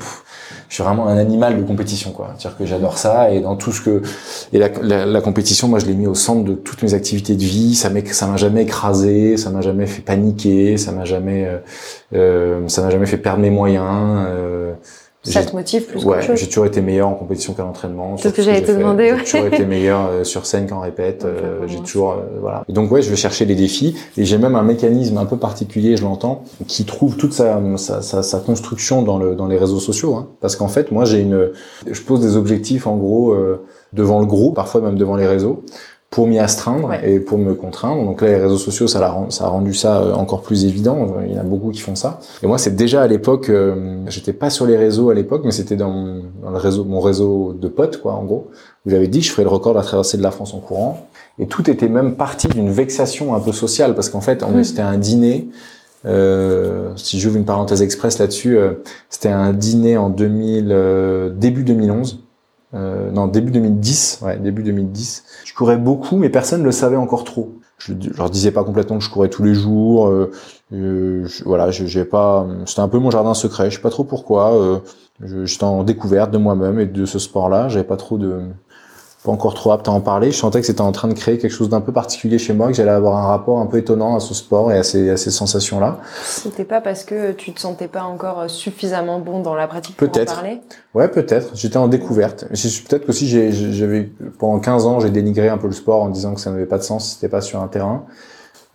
[0.68, 2.34] je suis vraiment un animal de compétition, quoi.
[2.38, 4.00] C'est-à-dire que j'adore ça et dans tout ce que
[4.54, 7.74] et la compétition, moi, je l'ai mis au centre de toutes mes activités de vie.
[7.74, 11.58] Ça m'a ça m'a jamais écrasé, ça m'a jamais fait paniquer, ça m'a jamais euh,
[12.14, 14.24] euh ça m'a jamais fait perdre mes moyens.
[14.26, 14.72] Euh,
[15.22, 18.16] ça te motive plus Ouais, j'ai toujours été meilleur en compétition qu'à l'entraînement.
[18.16, 19.14] C'est ce que j'allais te demander.
[19.18, 21.24] J'ai toujours été meilleur euh, sur scène qu'en répète.
[21.24, 22.64] Euh, j'ai toujours euh, voilà.
[22.68, 25.96] donc ouais, je vais chercher les défis et j'ai même un mécanisme un peu particulier,
[25.96, 29.78] je l'entends, qui trouve toute sa, sa, sa, sa, construction dans le dans les réseaux
[29.78, 30.16] sociaux.
[30.16, 30.28] Hein.
[30.40, 31.50] Parce qu'en fait, moi j'ai une,
[31.88, 33.36] je pose des objectifs en gros
[33.92, 35.62] devant le groupe, parfois même devant les réseaux
[36.12, 38.04] pour m'y astreindre et pour me contraindre.
[38.04, 41.16] Donc là, les réseaux sociaux, ça, a, ça a rendu ça euh, encore plus évident.
[41.26, 42.20] Il y en a beaucoup qui font ça.
[42.42, 45.52] Et moi, c'est déjà à l'époque, euh, j'étais pas sur les réseaux à l'époque, mais
[45.52, 48.50] c'était dans, dans, le réseau, mon réseau de potes, quoi, en gros.
[48.84, 51.08] Vous j'avais dit, je ferais le record de la traversée de la France en courant.
[51.38, 54.64] Et tout était même parti d'une vexation un peu sociale, parce qu'en fait, mmh.
[54.64, 55.48] c'était un dîner.
[56.04, 58.72] Euh, si j'ouvre une parenthèse express là-dessus, euh,
[59.08, 62.22] c'était un dîner en 2000, début 2011
[62.74, 65.24] euh, non, début 2010, ouais, début 2010.
[65.44, 67.52] Je courais beaucoup, mais personne ne le savait encore trop.
[67.78, 70.08] Je, leur disais pas complètement que je courais tous les jours.
[70.08, 70.30] Euh,
[70.72, 72.46] euh voilà, j'ai pas.
[72.66, 73.70] C'était un peu mon jardin secret.
[73.70, 74.54] Je sais pas trop pourquoi.
[74.54, 74.78] Euh,
[75.44, 77.68] J'étais en découverte de moi-même et de ce sport-là.
[77.68, 78.40] J'avais pas trop de
[79.24, 80.32] pas encore trop apte à en parler.
[80.32, 82.68] Je sentais que c'était en train de créer quelque chose d'un peu particulier chez moi,
[82.68, 85.16] que j'allais avoir un rapport un peu étonnant à ce sport et à ces, à
[85.16, 85.98] ces sensations-là.
[86.24, 90.08] C'était pas parce que tu te sentais pas encore suffisamment bon dans la pratique pour
[90.08, 90.60] en parler?
[90.94, 91.50] Ouais, peut-être.
[91.54, 92.46] J'étais en découverte.
[92.48, 96.40] Peut-être qu'aussi, j'avais pendant 15 ans, j'ai dénigré un peu le sport en disant que
[96.40, 98.04] ça n'avait pas de sens, c'était pas sur un terrain.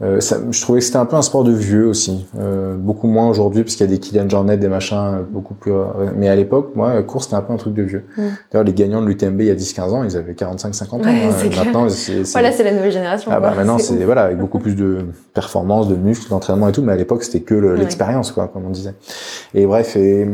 [0.04, 3.08] Euh, ça, je trouvais que c'était un peu un sport de vieux aussi, euh, beaucoup
[3.08, 5.72] moins aujourd'hui parce qu'il y a des Kylian Jornet, des machins euh, beaucoup plus.
[5.72, 8.06] Euh, mais à l'époque, moi, course c'était un peu un truc de vieux.
[8.16, 8.22] Mm.
[8.52, 11.00] D'ailleurs, les gagnants de l'UTMB il y a 10-15 ans, ils avaient 45-50 ans.
[11.00, 11.50] Ouais, hein.
[11.56, 13.32] maintenant, c'est, voilà, c'est la nouvelle génération.
[13.34, 15.00] Ah bah maintenant, c'est voilà avec beaucoup plus de
[15.34, 16.84] performance, de muscles, d'entraînement et tout.
[16.84, 18.94] Mais à l'époque, c'était que l'expérience, quoi, comme on disait.
[19.56, 20.28] Et bref, et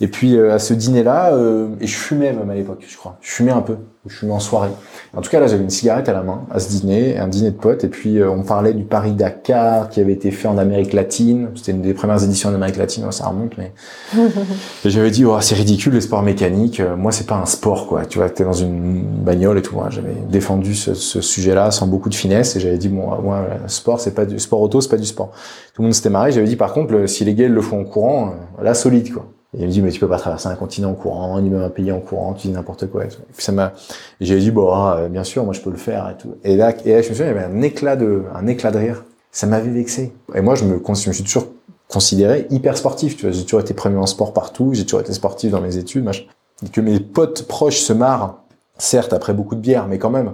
[0.00, 1.32] et puis à ce dîner-là,
[1.80, 3.18] et je fumais même à l'époque, je crois.
[3.20, 3.76] Je fumais un peu
[4.06, 4.70] je suis en soirée.
[5.16, 7.50] En tout cas, là, j'avais une cigarette à la main à ce dîner, un dîner
[7.50, 10.92] de potes, et puis euh, on parlait du Paris-Dakar qui avait été fait en Amérique
[10.92, 11.48] latine.
[11.54, 13.72] C'était une des premières éditions en Amérique latine, ça remonte, mais
[14.84, 16.80] j'avais dit, oh, c'est ridicule les sports mécaniques.
[16.80, 18.04] Euh, moi, c'est pas un sport, quoi.
[18.04, 19.76] Tu vois, t'es dans une bagnole et tout.
[19.88, 24.00] J'avais défendu ce, ce sujet-là sans beaucoup de finesse, et j'avais dit, bon, moi, sport,
[24.00, 25.30] c'est pas du sport auto, c'est pas du sport.
[25.72, 26.30] Tout le monde s'était marré.
[26.30, 29.33] J'avais dit, par contre, si les gars le font en courant, euh, là, solide, quoi.
[29.56, 31.62] Et il me dit, mais tu peux pas traverser un continent en courant, ni même
[31.62, 33.04] un pays en courant, tu dis n'importe quoi.
[33.04, 33.72] Et, puis ça m'a,
[34.20, 36.34] j'ai dit, bon, ah, bien sûr, moi je peux le faire et tout.
[36.44, 38.70] Et là, et là, je me souviens, il y avait un éclat de, un éclat
[38.70, 39.04] de rire.
[39.30, 40.12] Ça m'avait vexé.
[40.34, 41.48] Et moi, je me, je me suis toujours
[41.88, 43.32] considéré hyper sportif, tu vois.
[43.32, 46.24] J'ai toujours été premier en sport partout, j'ai toujours été sportif dans mes études, machin.
[46.64, 48.38] Et que mes potes proches se marrent,
[48.78, 50.32] certes, après beaucoup de bière, mais quand même,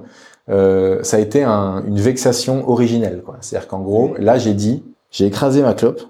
[0.49, 3.37] euh, ça a été un, une vexation originelle, quoi.
[3.41, 6.03] C'est-à-dire qu'en gros, là, j'ai dit, j'ai écrasé ma clope,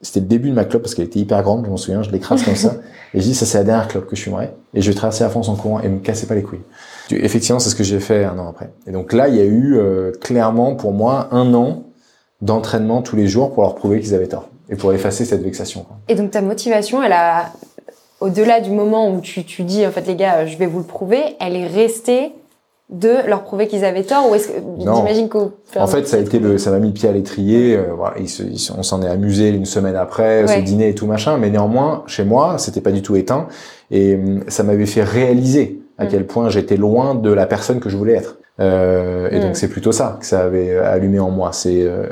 [0.00, 2.10] c'était le début de ma clope parce qu'elle était hyper grande, je m'en souviens, je
[2.10, 2.74] l'écrase comme ça.
[3.14, 4.50] Et je dis, ça c'est la dernière clope que je fumerai.
[4.74, 6.60] Et je vais traverser la France en courant et me casser pas les couilles.
[7.10, 8.70] Effectivement, c'est ce que j'ai fait un an après.
[8.86, 11.84] Et donc là, il y a eu euh, clairement pour moi un an
[12.42, 15.82] d'entraînement tous les jours pour leur prouver qu'ils avaient tort et pour effacer cette vexation.
[15.84, 15.96] Quoi.
[16.08, 17.52] Et donc ta motivation, elle a,
[18.20, 20.84] au-delà du moment où tu, tu dis en fait les gars, je vais vous le
[20.84, 22.32] prouver, elle est restée
[22.90, 26.20] de leur prouver qu'ils avaient tort ou est-ce que j'imagine qu'au en fait ça a
[26.20, 28.16] été le ça m'a mis le pied à l'étrier euh, voilà
[28.78, 32.24] on s'en est amusé une semaine après ce dîner et tout machin mais néanmoins chez
[32.24, 33.46] moi c'était pas du tout éteint
[33.90, 36.08] et hum, ça m'avait fait réaliser à mm.
[36.08, 39.54] quel point j'étais loin de la personne que je voulais être euh, et donc mm.
[39.54, 42.06] c'est plutôt ça que ça avait allumé en moi c'est euh,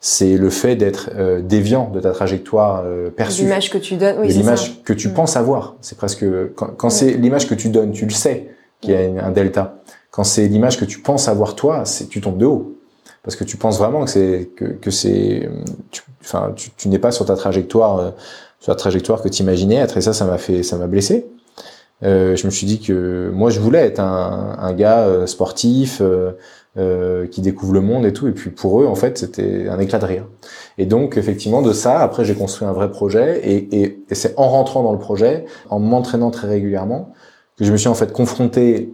[0.00, 3.42] c'est le fait d'être euh, déviant de ta trajectoire euh, perçue.
[3.42, 5.12] L'image que tu donnes, oui, c'est L'image que tu Mm.
[5.12, 5.74] penses avoir.
[5.80, 8.46] C'est presque quand, quand c'est l'image que tu donnes, tu le sais
[8.80, 9.80] qu'il y a une- un delta.
[10.18, 12.76] Quand c'est l'image que tu penses avoir toi, c'est tu tombes de haut
[13.22, 15.48] parce que tu penses vraiment que c'est que, que c'est
[15.92, 18.10] tu, enfin tu, tu n'es pas sur ta trajectoire euh,
[18.58, 21.28] sur la trajectoire que tu imaginais être et ça ça m'a fait ça m'a blessé.
[22.02, 26.00] Euh, je me suis dit que moi je voulais être un, un gars euh, sportif
[26.00, 26.32] euh,
[26.78, 29.78] euh, qui découvre le monde et tout et puis pour eux en fait c'était un
[29.78, 30.26] éclat de rire.
[30.78, 34.34] Et donc effectivement de ça après j'ai construit un vrai projet et, et, et c'est
[34.36, 37.12] en rentrant dans le projet, en m'entraînant très régulièrement
[37.56, 38.92] que je me suis en fait confronté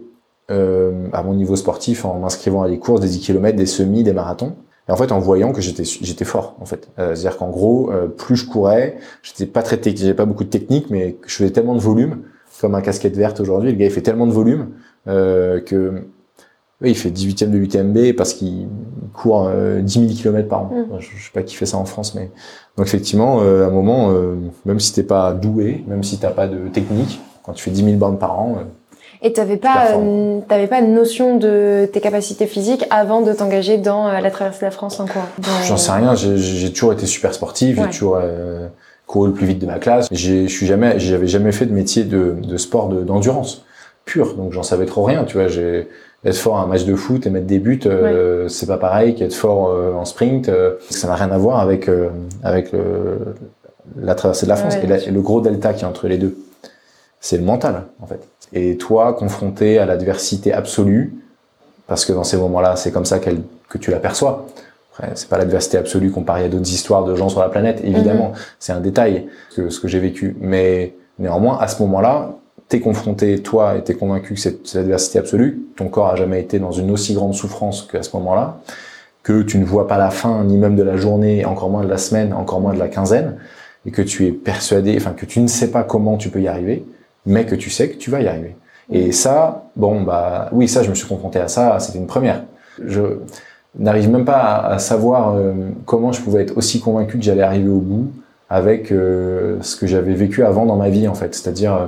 [0.51, 4.03] euh, à mon niveau sportif en m'inscrivant à des courses, des 10 km, des semis,
[4.03, 4.55] des marathons.
[4.87, 6.89] Et en fait, en voyant que j'étais j'étais fort, en fait.
[6.99, 10.43] Euh, C'est-à-dire qu'en gros, euh, plus je courais, j'étais pas très technique, j'avais pas beaucoup
[10.43, 12.19] de technique, mais je faisais tellement de volume,
[12.61, 13.71] comme un casquette verte aujourd'hui.
[13.71, 14.69] Le gars, il fait tellement de volume
[15.07, 16.03] euh, que
[16.81, 18.67] oui, il fait 18e de l'UTMB parce qu'il
[19.13, 20.71] court euh, 10 000 km par an.
[20.73, 20.99] Mm.
[20.99, 22.31] Je, je sais pas qui fait ça en France, mais
[22.77, 24.35] donc effectivement, euh, à un moment, euh,
[24.65, 27.83] même si t'es pas doué, même si t'as pas de technique, quand tu fais 10
[27.83, 28.57] 000 bornes par an,
[29.27, 30.41] Et t'avais pas, performe.
[30.51, 34.59] euh, pas de notion de tes capacités physiques avant de t'engager dans euh, la traversée
[34.61, 35.25] de la France en courant.
[35.67, 36.13] J'en sais rien.
[36.15, 37.77] J'ai- toujours été super sportif.
[37.77, 37.85] Ouais.
[37.85, 38.67] J'ai toujours euh,
[39.07, 40.07] couru le plus vite de ma classe.
[40.11, 43.63] J'ai- Je suis jamais, j'avais jamais fait de métier de, de sport de- d'endurance
[44.05, 44.35] pur.
[44.35, 45.23] Donc j'en savais trop rien.
[45.23, 45.87] Tu vois, j'ai
[46.23, 49.13] être fort à un match de foot et mettre des buts, euh, c'est pas pareil
[49.15, 50.49] qu'être fort euh, en sprint.
[50.49, 51.89] euh, ça n'a rien à voir avec
[52.43, 53.19] avec le,
[53.99, 56.07] la traversée de la France Ouais, et, la- et le gros delta qui est entre
[56.07, 56.35] les deux.
[57.19, 58.19] C'est le mental en fait.
[58.53, 61.13] Et toi, confronté à l'adversité absolue,
[61.87, 64.47] parce que dans ces moments-là, c'est comme ça que tu l'aperçois.
[64.93, 68.31] Après, c'est pas l'adversité absolue comparée à d'autres histoires de gens sur la planète, évidemment.
[68.59, 70.37] C'est un détail, que, ce que j'ai vécu.
[70.39, 72.35] Mais néanmoins, à ce moment-là,
[72.69, 75.61] t'es confronté, toi, et t'es convaincu que c'est c'est l'adversité absolue.
[75.75, 78.57] Ton corps a jamais été dans une aussi grande souffrance qu'à ce moment-là.
[79.21, 81.89] Que tu ne vois pas la fin, ni même de la journée, encore moins de
[81.89, 83.37] la semaine, encore moins de la quinzaine.
[83.85, 86.47] Et que tu es persuadé, enfin, que tu ne sais pas comment tu peux y
[86.47, 86.85] arriver,
[87.25, 88.55] mais que tu sais que tu vas y arriver.
[88.91, 92.43] Et ça, bon, bah, oui, ça, je me suis confronté à ça, c'était une première.
[92.83, 93.01] Je
[93.77, 95.53] n'arrive même pas à, à savoir euh,
[95.85, 98.11] comment je pouvais être aussi convaincu que j'allais arriver au bout
[98.49, 101.33] avec euh, ce que j'avais vécu avant dans ma vie, en fait.
[101.33, 101.87] C'est-à-dire, euh,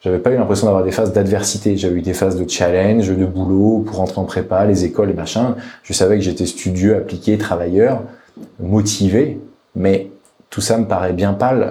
[0.00, 1.76] j'avais pas eu l'impression d'avoir des phases d'adversité.
[1.76, 5.14] J'avais eu des phases de challenge, de boulot, pour rentrer en prépa, les écoles, les
[5.14, 5.54] machins.
[5.82, 8.02] Je savais que j'étais studieux, appliqué, travailleur,
[8.60, 9.40] motivé,
[9.76, 10.10] mais
[10.48, 11.70] tout ça me paraît bien pâle.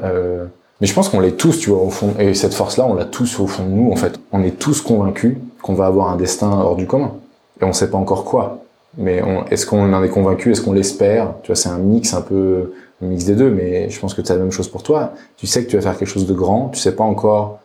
[0.84, 2.14] Mais je pense qu'on l'est tous, tu vois, au fond.
[2.20, 4.20] Et cette force-là, on l'a tous au fond de nous, en fait.
[4.34, 7.14] On est tous convaincus qu'on va avoir un destin hors du commun.
[7.62, 8.66] Et on sait pas encore quoi.
[8.98, 10.52] Mais est-ce qu'on en est convaincu?
[10.52, 11.36] Est-ce qu'on l'espère?
[11.42, 13.50] Tu vois, c'est un mix un peu, un mix des deux.
[13.50, 15.14] Mais je pense que c'est la même chose pour toi.
[15.38, 16.68] Tu sais que tu vas faire quelque chose de grand.
[16.68, 17.60] Tu sais pas encore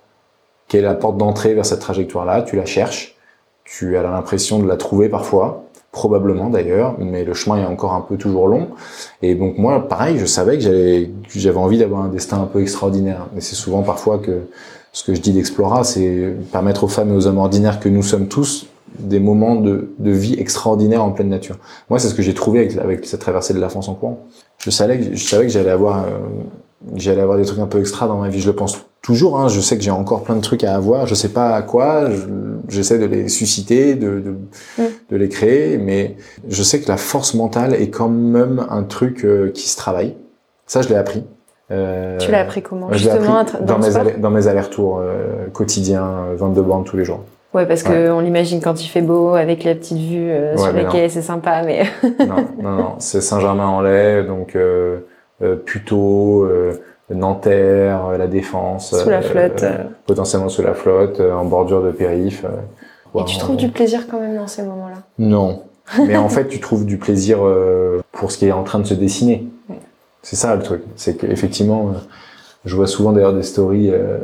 [0.68, 2.42] quelle est la porte d'entrée vers cette trajectoire-là.
[2.42, 3.16] Tu la cherches.
[3.64, 5.64] Tu as l'impression de la trouver parfois.
[5.90, 8.68] Probablement d'ailleurs, mais le chemin est encore un peu toujours long.
[9.22, 10.62] Et donc moi, pareil, je savais que
[11.34, 13.26] j'avais envie d'avoir un destin un peu extraordinaire.
[13.34, 14.42] Mais c'est souvent parfois que
[14.92, 18.02] ce que je dis d'Explora, c'est permettre aux femmes et aux hommes ordinaires que nous
[18.02, 18.66] sommes tous
[18.98, 21.56] des moments de, vie extraordinaires en pleine nature.
[21.90, 24.26] Moi, c'est ce que j'ai trouvé avec, avec cette traversée de la France en courant.
[24.58, 26.18] Je savais je savais que j'allais avoir, euh,
[26.96, 28.40] j'allais avoir des trucs un peu extra dans ma vie.
[28.40, 29.38] Je le pense toujours.
[29.40, 31.06] Hein, je sais que j'ai encore plein de trucs à avoir.
[31.06, 32.10] Je sais pas à quoi.
[32.10, 32.26] je-
[32.68, 34.30] J'essaie de les susciter, de, de,
[34.78, 34.82] Mm.
[35.10, 36.16] de les créer, mais
[36.48, 40.14] je sais que la force mentale est quand même un truc euh, qui se travaille.
[40.66, 41.24] Ça, je l'ai appris.
[41.70, 46.04] Euh, Tu l'as appris comment Justement, appris dans, le mes dans mes allers-retours euh, quotidiens,
[46.32, 47.20] euh, 22 bornes tous les jours.
[47.54, 50.58] Ouais, parce que on l'imagine quand il fait beau, avec la petite vue euh, Ouais,
[50.62, 51.84] sur les quais, c'est sympa, mais
[52.26, 54.98] non, non, non, c'est Saint-Germain-en-Laye, donc euh,
[55.42, 55.56] euh,
[55.92, 56.72] euh,
[57.14, 58.94] Nanterre, euh, la Défense.
[58.98, 59.62] sous la euh, flotte.
[59.62, 62.44] euh, potentiellement sous la flotte, euh, en bordure de périph.
[63.14, 64.96] Et tu trouves du plaisir quand même dans ces moments-là?
[65.18, 65.62] Non.
[66.06, 68.86] Mais en fait, tu trouves du plaisir euh, pour ce qui est en train de
[68.86, 69.46] se dessiner.
[69.68, 69.76] Ouais.
[70.22, 70.82] C'est ça le truc.
[70.96, 71.92] C'est qu'effectivement,
[72.66, 74.18] je vois souvent d'ailleurs des stories euh,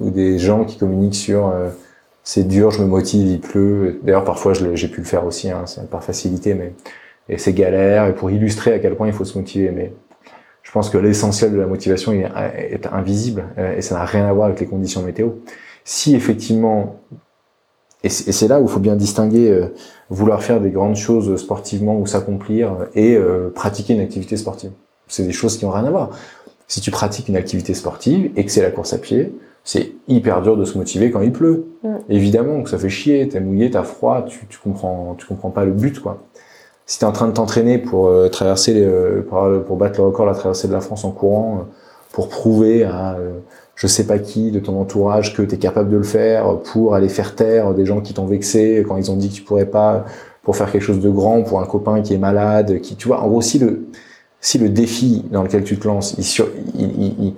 [0.00, 1.70] ou des gens qui communiquent sur euh,
[2.22, 3.98] c'est dur, je me motive, il pleut.
[4.04, 6.72] D'ailleurs, parfois, j'ai pu le faire aussi, hein, c'est par facilité, mais
[7.28, 8.06] et c'est galère.
[8.06, 9.92] Et pour illustrer à quel point il faut se motiver, mais
[10.72, 14.32] je pense que l'essentiel de la motivation est, invisible euh, et ça n'a rien à
[14.32, 15.32] voir avec les conditions météo.
[15.84, 16.96] Si effectivement,
[18.02, 19.66] et c'est là où il faut bien distinguer euh,
[20.08, 24.70] vouloir faire des grandes choses sportivement ou s'accomplir euh, et pratiquer une activité sportive.
[25.08, 26.08] C'est des choses qui ont rien à voir.
[26.68, 29.30] Si tu pratiques une activité sportive et que c'est la course à pied,
[29.64, 31.66] c'est hyper dur de se motiver quand il pleut.
[31.82, 31.96] Mm.
[32.08, 35.66] Évidemment que ça fait chier, t'es mouillé, t'as froid, tu, tu comprends, tu comprends pas
[35.66, 36.22] le but quoi.
[36.92, 38.86] Si t'es en train de t'entraîner pour euh, traverser, les,
[39.22, 41.62] pour, battre le record, la traversée de la France en courant, euh,
[42.12, 43.30] pour prouver à euh,
[43.76, 46.94] je sais pas qui de ton entourage que tu es capable de le faire, pour
[46.94, 49.64] aller faire taire des gens qui t'ont vexé quand ils ont dit que tu pourrais
[49.64, 50.04] pas,
[50.42, 53.22] pour faire quelque chose de grand, pour un copain qui est malade, qui, tu vois,
[53.22, 53.86] en gros, si le,
[54.42, 56.44] si le défi dans lequel tu te lances, il,
[56.78, 57.34] il, il,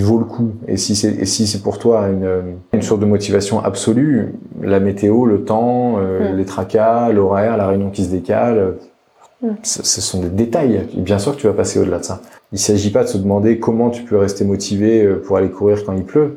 [0.00, 3.62] vaut le coup, et si c'est si c'est pour toi une, une source de motivation
[3.62, 4.32] absolue,
[4.62, 6.36] la météo, le temps, euh, mm.
[6.36, 8.76] les tracas, l'horaire, la réunion qui se décale,
[9.42, 9.48] mm.
[9.62, 10.86] ce, sont des détails.
[10.94, 12.22] Bien sûr que tu vas passer au-delà de ça.
[12.52, 15.84] Il s'agit pas de se demander comment tu peux rester motivé euh, pour aller courir
[15.84, 16.36] quand il pleut.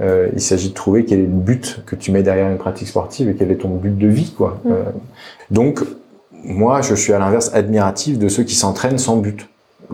[0.00, 2.86] Euh, il s'agit de trouver quel est le but que tu mets derrière une pratique
[2.86, 4.60] sportive et quel est ton but de vie, quoi.
[4.64, 4.70] Mm.
[4.70, 4.82] Euh,
[5.50, 5.80] donc,
[6.44, 9.48] moi, je suis à l'inverse admiratif de ceux qui s'entraînent sans but,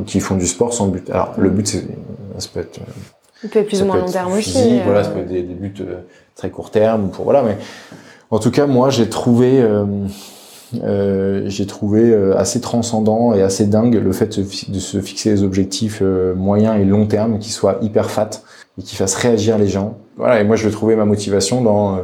[0.04, 1.08] qui font du sport sans but.
[1.08, 1.84] Alors, le but, c'est,
[2.38, 2.80] ça peut être,
[3.42, 4.80] il peut être plus ou moins long terme aussi.
[4.84, 6.00] Voilà, ça peut être des, des buts euh,
[6.34, 7.56] très court terme, pour voilà, mais
[8.30, 9.84] en tout cas, moi, j'ai trouvé, euh,
[10.82, 15.42] euh, j'ai trouvé euh, assez transcendant et assez dingue le fait de se, fixer des
[15.44, 18.30] objectifs moyens et long terme qui soient hyper fat
[18.76, 19.98] et qui fassent réagir les gens.
[20.16, 22.00] Voilà, et moi, je vais trouver ma motivation dans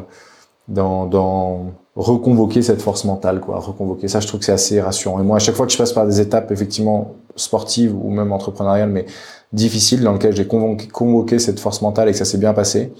[0.68, 3.58] dans, dans reconvoquer cette force mentale, quoi.
[3.58, 5.18] Reconvoquer ça, je trouve que c'est assez rassurant.
[5.18, 8.32] Et moi, à chaque fois que je passe par des étapes, effectivement, sportives ou même
[8.32, 9.06] entrepreneuriales, mais
[9.52, 12.92] difficiles, dans lesquelles j'ai convoqué, convoqué, cette force mentale et que ça s'est bien passé,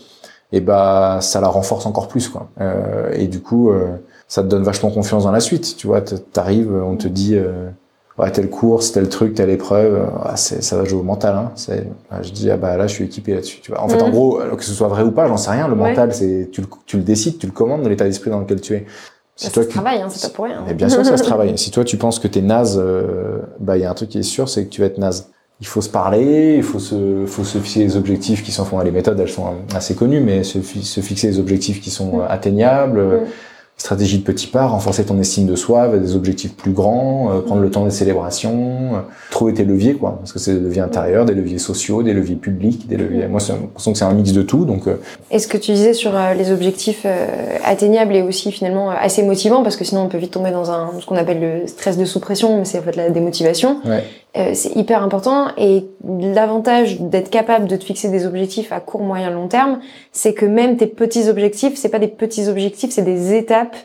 [0.53, 2.49] et bah, ça la renforce encore plus, quoi.
[2.61, 5.77] Euh, et du coup, euh, ça te donne vachement confiance dans la suite.
[5.77, 7.69] Tu vois, t'arrives, on te dit, euh,
[8.19, 11.37] ouais, telle course, tel truc, telle épreuve, euh, ah, ça va jouer au mental.
[11.37, 11.53] Hein.
[11.55, 11.87] C'est,
[12.23, 13.61] je dis ah bah là je suis équipé là-dessus.
[13.61, 13.81] Tu vois.
[13.81, 14.13] En fait, en mm.
[14.13, 15.69] gros, que ce soit vrai ou pas, j'en sais rien.
[15.69, 18.41] Le mental, c'est tu le, tu le décides, tu le commandes dans l'état d'esprit dans
[18.41, 18.87] lequel tu es.
[19.41, 20.65] Si ça toi, se travaille, hein, c'est pas pour rien.
[20.69, 21.57] Et bien sûr, ça se travaille.
[21.57, 24.19] Si toi tu penses que t'es naze, euh, bah il y a un truc qui
[24.19, 25.31] est sûr, c'est que tu vas être naze.
[25.63, 28.79] Il faut se parler, il faut se, faut se fixer des objectifs qui sont, font
[28.81, 32.27] les méthodes, elles sont assez connues, mais se, se fixer des objectifs qui sont mm.
[32.29, 33.01] atteignables.
[33.01, 33.27] Mm
[33.81, 37.63] stratégie de petits pas, renforcer ton estime de soi, des objectifs plus grands, euh, prendre
[37.63, 38.99] le temps des célébrations, euh,
[39.31, 42.37] trouver tes leviers, quoi, parce que c'est des leviers intérieurs, des leviers sociaux, des leviers
[42.37, 43.27] publics, des leviers.
[43.27, 44.67] Moi, j'ai l'impression que c'est un mix de tout.
[44.67, 44.83] Donc.
[45.31, 47.07] est ce que tu disais sur les objectifs
[47.65, 50.91] atteignables est aussi finalement assez motivant, parce que sinon on peut vite tomber dans un
[51.01, 53.79] ce qu'on appelle le stress de sous-pression, mais c'est en fait la démotivation.
[53.87, 54.05] Ouais.
[54.37, 59.01] Euh, c'est hyper important et l'avantage d'être capable de te fixer des objectifs à court,
[59.01, 59.81] moyen, long terme,
[60.13, 63.77] c'est que même tes petits objectifs, c'est pas des petits objectifs, c'est des étapes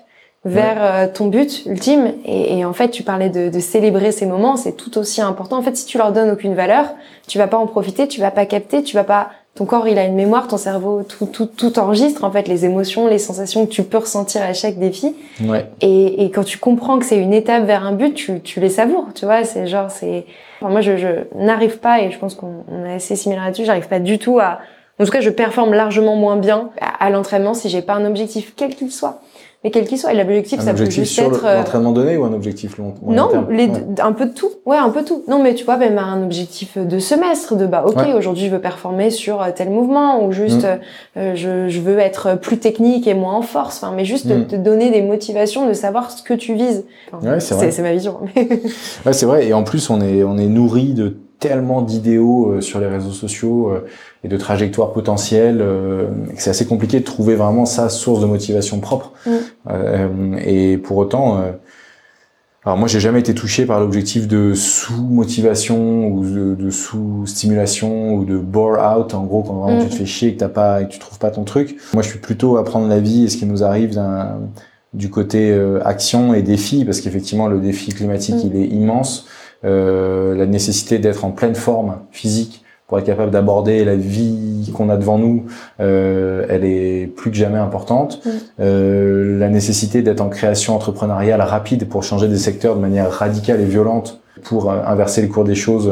[0.44, 2.14] vers euh, ton but ultime.
[2.26, 5.58] Et, et, en fait, tu parlais de, de célébrer ces moments, c'est tout aussi important.
[5.58, 6.94] En fait, si tu leur donnes aucune valeur,
[7.28, 9.32] tu vas pas en profiter, tu vas pas capter, tu vas pas.
[9.56, 12.66] Ton corps, il a une mémoire, ton cerveau, tout, tout, tout enregistre en fait les
[12.66, 15.16] émotions, les sensations que tu peux ressentir à chaque défi.
[15.42, 15.66] Ouais.
[15.80, 18.70] Et, et quand tu comprends que c'est une étape vers un but, tu, tu les
[18.70, 19.08] savoures.
[19.16, 20.26] Tu vois, c'est genre c'est.
[20.60, 23.64] Enfin, moi, je, je n'arrive pas et je pense qu'on est assez similaire là-dessus.
[23.64, 24.60] J'arrive pas du tout à.
[25.00, 28.06] En tout cas, je performe largement moins bien à, à l'entraînement si j'ai pas un
[28.06, 29.22] objectif quel qu'il soit
[29.66, 30.14] mais quel qu'il soit.
[30.14, 31.44] Et l'objectif, ça peut juste sur être.
[31.44, 34.52] Euh, l'entraînement donné ou un objectif long Non, les un peu de tout.
[34.64, 35.24] Ouais, un peu de tout.
[35.28, 38.62] Non, mais tu vois, même un objectif de semestre, de bah, ok, aujourd'hui je veux
[38.62, 41.18] performer sur euh, tel mouvement, ou juste mm.
[41.18, 43.78] euh, je, je, veux être plus technique et moins en force.
[43.78, 44.46] Enfin, mais juste mm.
[44.46, 46.86] te donner des motivations, de savoir ce que tu vises.
[47.24, 48.20] ouais, c'est C'est ma vision.
[48.36, 49.48] ouais, c'est vrai.
[49.48, 51.18] Et en plus, on est on est nourri de
[51.48, 53.86] tellement d'idéaux euh, sur les réseaux sociaux euh,
[54.24, 58.26] et de trajectoires potentielles euh, que c'est assez compliqué de trouver vraiment sa source de
[58.26, 59.12] motivation propre.
[59.26, 60.38] Mm.
[60.40, 61.42] et pour autant,
[62.64, 68.38] alors moi j'ai jamais été touché par l'objectif de sous-motivation ou de, sous-stimulation ou de
[68.38, 69.98] bore out en gros quand vraiment tu te mm.
[69.98, 71.78] fais chier et que t'as pas et que tu trouves pas ton truc.
[71.94, 74.00] Moi je suis plutôt à prendre la vie et ce qui nous arrive
[74.94, 78.48] du côté action et défi parce qu'effectivement le défi climatique mm.
[78.48, 79.28] il est immense.
[79.66, 84.90] Euh, la nécessité d'être en pleine forme physique pour être capable d'aborder la vie qu'on
[84.90, 85.46] a devant nous,
[85.80, 88.22] euh, elle est plus que jamais importante.
[88.60, 93.60] Euh, la nécessité d'être en création entrepreneuriale rapide pour changer des secteurs de manière radicale
[93.60, 95.92] et violente pour euh, inverser le cours des choses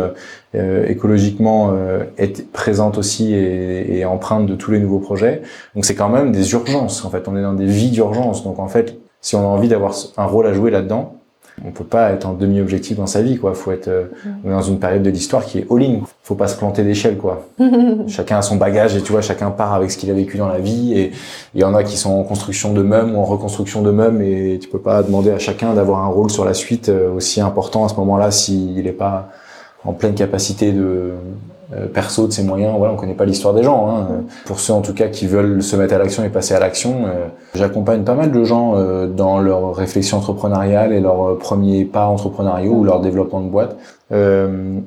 [0.55, 5.41] euh, écologiquement euh, est présente aussi et, et, empreinte de tous les nouveaux projets.
[5.75, 7.05] Donc c'est quand même des urgences.
[7.05, 8.43] En fait, on est dans des vies d'urgence.
[8.43, 11.15] Donc en fait, si on a envie d'avoir un rôle à jouer là-dedans,
[11.65, 13.53] on peut pas être en demi-objectif dans sa vie, quoi.
[13.53, 14.05] Faut être euh,
[14.43, 14.49] mm.
[14.49, 16.01] dans une période de l'histoire qui est all-in.
[16.23, 17.47] Faut pas se planter d'échelle, quoi.
[18.07, 20.47] chacun a son bagage et tu vois, chacun part avec ce qu'il a vécu dans
[20.47, 20.93] la vie.
[20.97, 21.11] Et
[21.53, 24.23] il y en a qui sont en construction de meubles ou en reconstruction de meubles
[24.23, 27.41] et tu peux pas demander à chacun d'avoir un rôle sur la suite euh, aussi
[27.41, 29.29] important à ce moment-là s'il n'est pas
[29.85, 31.13] en pleine capacité de
[31.93, 32.75] perso de ses moyens.
[32.77, 33.89] Voilà, on connaît pas l'histoire des gens.
[33.89, 34.23] Hein.
[34.45, 37.05] Pour ceux en tout cas qui veulent se mettre à l'action et passer à l'action,
[37.05, 42.07] euh, j'accompagne pas mal de gens euh, dans leur réflexion entrepreneuriale et leurs premiers pas
[42.07, 43.77] entrepreneuriaux ou leur développement de boîte.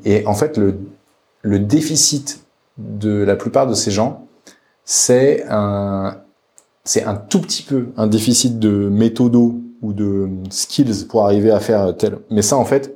[0.04, 0.78] et en fait, le,
[1.42, 2.44] le déficit
[2.78, 4.26] de la plupart de ces gens,
[4.84, 6.18] c'est un
[6.84, 11.60] c'est un tout petit peu un déficit de méthodo ou de skills pour arriver à
[11.60, 12.18] faire tel.
[12.30, 12.95] Mais ça, en fait,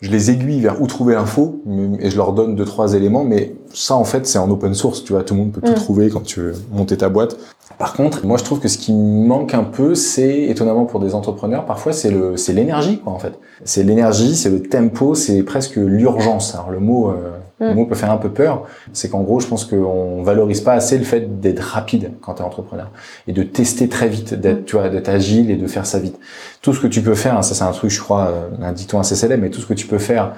[0.00, 1.62] je les aiguille vers où trouver l'info
[2.00, 5.04] et je leur donne deux trois éléments, mais ça en fait c'est en open source,
[5.04, 5.74] tu vois, tout le monde peut tout Mm.
[5.74, 7.36] trouver quand tu veux monter ta boîte.
[7.78, 11.14] Par contre, moi je trouve que ce qui manque un peu, c'est étonnamment pour des
[11.14, 13.38] entrepreneurs, parfois c'est le c'est l'énergie quoi en fait.
[13.64, 16.54] C'est l'énergie, c'est le tempo, c'est presque l'urgence.
[16.54, 17.30] Alors le mot euh,
[17.60, 17.74] le Mm.
[17.74, 20.96] mot peut faire un peu peur, c'est qu'en gros, je pense qu'on valorise pas assez
[20.98, 22.90] le fait d'être rapide quand tu es entrepreneur
[23.28, 24.64] et de tester très vite, d'être Mm.
[24.64, 26.18] tu vois, d'être agile et de faire ça vite.
[26.62, 28.72] Tout ce que tu peux faire, hein, ça c'est un truc, je crois, euh, un
[28.72, 30.32] dicton assez célèbre, mais tout ce que tu peux faire,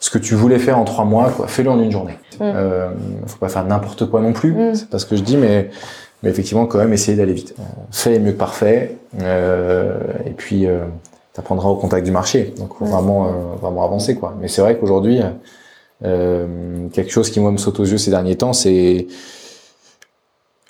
[0.00, 2.18] ce que tu voulais faire en trois mois, quoi, fais-le en une journée.
[2.38, 2.42] Mm.
[2.42, 2.88] Euh,
[3.26, 4.74] faut pas faire n'importe quoi non plus, Mm.
[4.74, 5.70] c'est pas ce que je dis, mais
[6.24, 7.54] mais effectivement, quand même, essayer d'aller vite.
[7.60, 10.80] Euh, Fait est mieux que parfait, euh, et puis euh,
[11.32, 12.52] t'apprendras au contact du marché.
[12.58, 12.88] Donc faut Mm.
[12.90, 13.30] vraiment euh,
[13.60, 14.34] vraiment avancer quoi.
[14.40, 15.20] Mais c'est vrai qu'aujourd'hui,
[16.02, 19.06] quelque chose qui moi me saute aux yeux ces derniers temps, c'est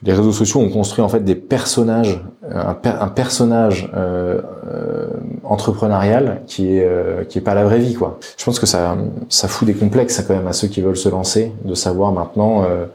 [0.05, 4.41] les réseaux sociaux ont construit en fait des personnages, un, per- un personnage euh,
[4.72, 5.07] euh,
[5.43, 8.18] entrepreneurial qui est euh, qui est pas la vraie vie quoi.
[8.37, 8.97] Je pense que ça
[9.29, 12.62] ça fout des complexes quand même à ceux qui veulent se lancer, de savoir maintenant.
[12.64, 12.87] Euh,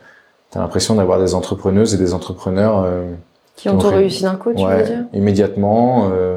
[0.52, 3.12] T'as l'impression d'avoir des entrepreneuses et des entrepreneurs euh,
[3.56, 5.06] Qui ont tout réussi d'un coup, tu veux dire?
[5.12, 6.33] immédiatement, euh,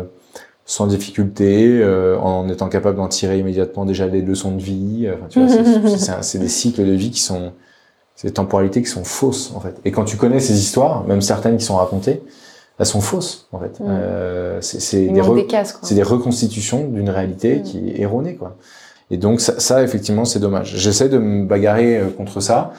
[0.68, 5.08] sans difficulté, euh, en étant capable d'en tirer immédiatement déjà des leçons de vie.
[5.14, 5.48] Enfin, tu vois,
[6.22, 7.52] c'est- des cycles de vie qui sont,
[8.16, 9.74] c'est des temporalités qui sont fausses en fait.
[9.84, 12.20] Et quand tu connais ces histoires, même certaines qui sont racontées,
[12.78, 13.78] elles sont fausses en fait.
[13.80, 13.84] Mm.
[13.88, 15.34] Euh, c'est des, re-
[15.94, 17.62] des reconstitutions d'une réalité Mm.
[17.62, 18.56] qui est erronée quoi.
[19.12, 20.74] Et donc ça, ça, effectivement c'est dommage.
[20.76, 22.72] J'essaie de me bagarrer euh, contre ça,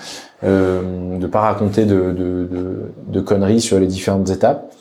[0.43, 4.73] euh, de pas raconter de, de, de, de conneries sur les différentes étapes.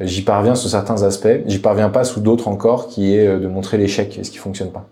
[0.00, 3.46] J'y parviens sous certains aspects, j'y parviens pas sous d'autres encore, qui est euh, de
[3.46, 4.86] montrer l'échec et ce qui fonctionne pas.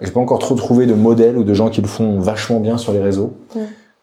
[0.00, 2.78] J'ai pas encore trop trouvé de modèles ou de gens qui le font vachement bien
[2.78, 3.32] sur les réseaux.
[3.56, 3.58] Mm.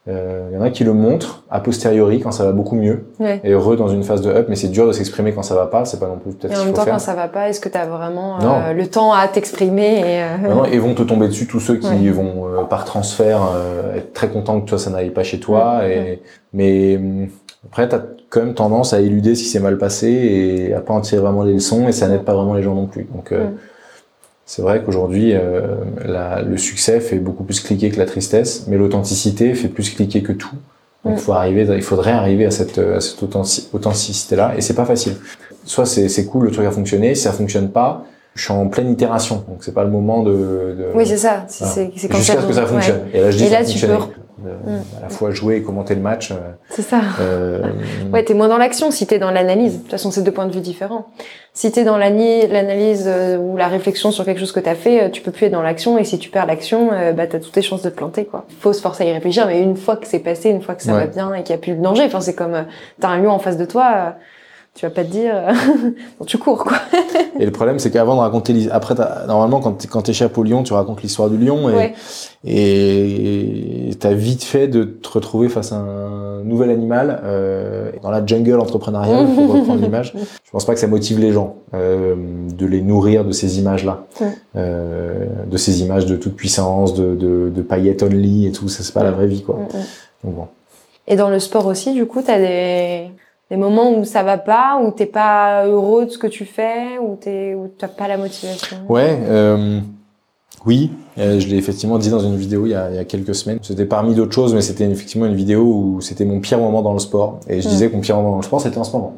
[0.08, 3.06] Euh, Il y en a qui le montrent a posteriori quand ça va beaucoup mieux
[3.18, 3.40] Ouais.
[3.42, 5.66] et heureux dans une phase de up, mais c'est dur de s'exprimer quand ça va
[5.66, 5.84] pas.
[5.86, 6.92] C'est pas non plus peut-être Et en même temps, faire.
[6.92, 10.22] quand ça va pas, est-ce que tu as vraiment euh, le temps à t'exprimer et,
[10.22, 12.10] euh, Non, et vont te tomber dessus tous ceux qui Ouais.
[12.10, 15.88] vont euh, par transfert euh, être très contents que toi ça n'aille pas chez toi.
[15.88, 16.20] Et
[16.52, 17.28] mais hum,
[17.66, 18.00] après t'as
[18.30, 21.20] quand même tendance à éluder ce qui s'est mal passé et à pas en tirer
[21.20, 23.06] vraiment les leçons et ça n'aide pas vraiment les gens non plus.
[23.14, 23.54] Donc euh, Mm.
[24.44, 25.76] c'est vrai qu'aujourd'hui euh,
[26.48, 30.32] le succès fait beaucoup plus cliquer que la tristesse, mais l'authenticité fait plus cliquer que
[30.32, 30.54] tout.
[31.04, 31.18] Donc Mm.
[31.18, 35.14] faut arriver, il faudrait arriver à cette, à cette authentici- authenticité-là et c'est pas facile.
[35.64, 38.04] Soit c'est c'est cool, le truc a fonctionné, si ça fonctionne pas,
[38.34, 41.44] je suis en pleine itération, donc c'est pas le moment de, de Oui, c'est ça.
[41.48, 41.74] C'est voilà.
[41.74, 42.66] c'est- c'est jusqu'à ce que ça ouais.
[42.66, 43.00] fonctionne.
[43.14, 43.94] Et là, je dis Et là, tu peux
[44.46, 44.82] De- Mm.
[44.98, 46.30] À la fois jouer et commenter le match.
[46.30, 46.36] euh,
[46.70, 47.00] C'est ça.
[47.20, 47.62] euh,
[48.12, 49.74] Ouais, t'es moins dans l'action si t'es dans l'analyse.
[49.78, 51.06] De toute façon, c'est deux points de vue différents.
[51.52, 55.22] Si t'es dans l'analyse euh, ou la réflexion sur quelque chose que t'as fait, tu
[55.22, 55.98] peux plus être dans l'action.
[55.98, 58.44] Et si tu perds l'action, bah t'as toutes tes chances de te planter, quoi.
[58.60, 60.82] Faut se forcer à y réfléchir, mais une fois que c'est passé, une fois que
[60.82, 61.00] ça Ouais.
[61.00, 62.64] va bien et qu'il y a plus de danger, enfin c'est comme
[63.00, 64.14] t'as un lion en face de toi,
[64.76, 65.52] tu vas pas te dire, euh,
[66.26, 66.76] tu cours, quoi.
[67.40, 68.94] et le problème, c'est qu'avant de raconter, après,
[69.26, 71.94] normalement, quand quand t'échappes au lion, tu racontes l'histoire du lion et Ouais.
[72.44, 78.24] et t'as vite fait de te retrouver face à un nouvel animal euh, dans la
[78.24, 80.12] jungle entrepreneuriale, pour reprendre l'image.
[80.44, 82.14] Je pense pas que ça motive les gens euh,
[82.56, 84.28] de les nourrir de ces images-là, Ouais.
[84.56, 88.68] euh, de ces images de toute puissance, de, de, de paillettes only et tout.
[88.68, 89.58] Ça, c'est pas la vraie vie, quoi.
[90.22, 90.46] Donc bon.
[91.08, 93.10] Et dans le sport aussi, du coup, t'as des,
[93.50, 96.98] des moments où ça va pas, où t'es pas heureux de ce que tu fais,
[97.00, 98.76] où t'es, où t'as pas la motivation.
[98.88, 99.80] Ouais, euh,
[100.64, 103.04] oui, euh, je l'ai effectivement dit dans une vidéo il y a, il y a
[103.04, 103.58] quelques semaines.
[103.62, 106.92] C'était parmi d'autres choses, mais c'était effectivement une vidéo où c'était mon pire moment dans
[106.92, 107.38] le sport.
[107.48, 107.70] Et je Mm.
[107.70, 109.14] disais que mon pire moment dans le sport, c'était en ce moment.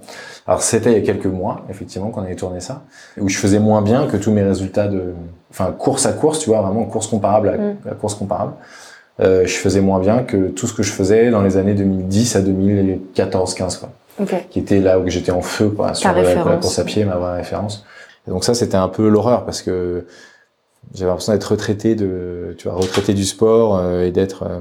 [0.46, 2.82] Alors c'était il y a quelques mois, effectivement, qu'on avait tourné ça,
[3.18, 5.14] où je faisais moins bien que tous mes résultats de,
[5.50, 7.76] enfin course à course, tu vois, vraiment course comparable à, Mm.
[7.90, 8.52] à course comparable.
[9.20, 12.36] Euh, je faisais moins bien que tout ce que je faisais dans les années 2010
[12.36, 13.88] à 2014-15, quoi
[14.20, 14.46] Ok.
[14.50, 17.16] qui était là où j'étais en feu quoi, sur la, la course à pied, ma
[17.16, 17.84] vraie référence.
[18.26, 20.06] Et donc ça, c'était un peu l'horreur parce que
[20.94, 24.60] j'avais l'impression d'être retraité de, tu vois, retraité du sport euh, et d'être euh,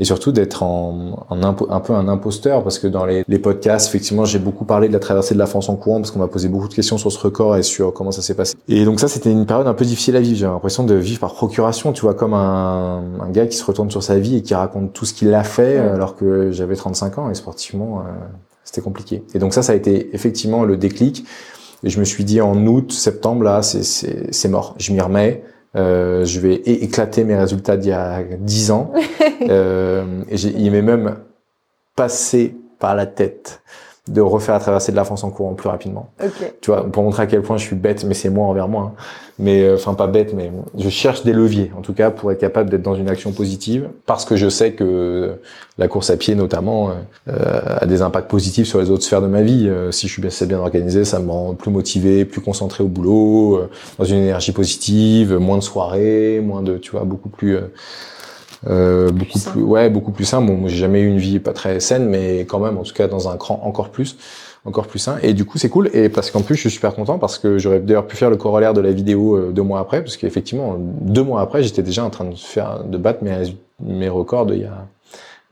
[0.00, 3.38] et surtout d'être en, en impo- un peu un imposteur parce que dans les, les
[3.38, 6.20] podcasts, effectivement, j'ai beaucoup parlé de la traversée de la France en courant parce qu'on
[6.20, 8.54] m'a posé beaucoup de questions sur ce record et sur comment ça s'est passé.
[8.68, 10.36] Et donc ça, c'était une période un peu difficile à vivre.
[10.38, 13.90] J'avais l'impression de vivre par procuration, tu vois, comme un, un gars qui se retourne
[13.90, 17.18] sur sa vie et qui raconte tout ce qu'il a fait alors que j'avais 35
[17.18, 18.02] ans et sportivement, euh,
[18.68, 19.22] c'était compliqué.
[19.32, 21.24] Et donc ça, ça a été effectivement le déclic.
[21.84, 24.74] Et je me suis dit en août, septembre, là, c'est- mort.
[24.78, 25.42] Je m'y remets.
[25.74, 28.92] Euh, je vais éclater mes résultats d'il y a 10 ans.
[29.48, 31.16] euh, et il m'est même
[31.96, 33.62] passé par la tête
[34.08, 36.10] de refaire la traversée de la France en courant plus rapidement.
[36.22, 36.52] Ok.
[36.60, 38.92] Tu vois, pour montrer à quel point je suis bête, mais c'est moi envers moi.
[38.94, 39.02] hein.
[39.40, 42.40] Mais euh, enfin pas bête, mais je cherche des leviers, en tout cas, pour être
[42.40, 45.34] capable d'être dans une action positive, parce que je sais que
[45.78, 46.92] la course à pied, notamment, euh,
[47.28, 49.68] euh, a des impacts positifs sur les autres sphères de ma vie.
[49.68, 52.82] Euh, si je suis bien, c'est bien organisé, ça me rend plus motivé, plus concentré
[52.82, 57.28] au boulot, euh, dans une énergie positive, moins de soirées, moins de, tu vois, beaucoup
[57.28, 57.58] plus,
[58.66, 60.40] euh, beaucoup Plus ouais, beaucoup plus sain.
[60.40, 62.94] Bon, moi, j'ai jamais eu une vie pas très saine, mais quand même, en tout
[62.94, 64.16] cas, dans un cran encore plus,
[64.64, 65.18] encore plus sain.
[65.22, 65.90] Et du coup, c'est cool.
[65.92, 68.36] Et parce qu'en plus, je suis super content parce que j'aurais d'ailleurs pu faire le
[68.36, 72.04] corollaire de la vidéo euh, deux mois après, parce qu'effectivement, deux mois après, j'étais déjà
[72.04, 74.86] en train de faire, de battre mes, mes records de il y a,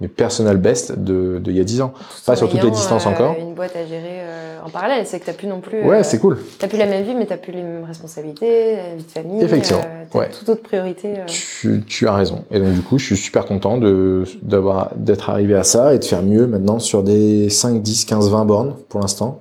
[0.01, 1.92] mes personal best de, de il y a dix ans.
[1.97, 3.34] Tout Pas sur toutes les distances euh, encore.
[3.38, 5.82] Une boîte à gérer euh, en parallèle, c'est que t'as plus non plus.
[5.84, 6.38] Ouais, euh, c'est cool.
[6.59, 9.42] T'as plus la même vie, mais t'as plus les mêmes responsabilités, la vie de famille.
[9.42, 10.28] Effectivement, euh, t'as ouais.
[10.30, 11.14] toute autre priorité.
[11.20, 11.24] euh.
[11.26, 12.44] Tu, tu as raison.
[12.51, 16.22] Et donc du coup, je suis super content d'être arrivé à ça et de faire
[16.22, 19.40] mieux maintenant sur des 5, 10, 15, 20 bornes pour l'instant.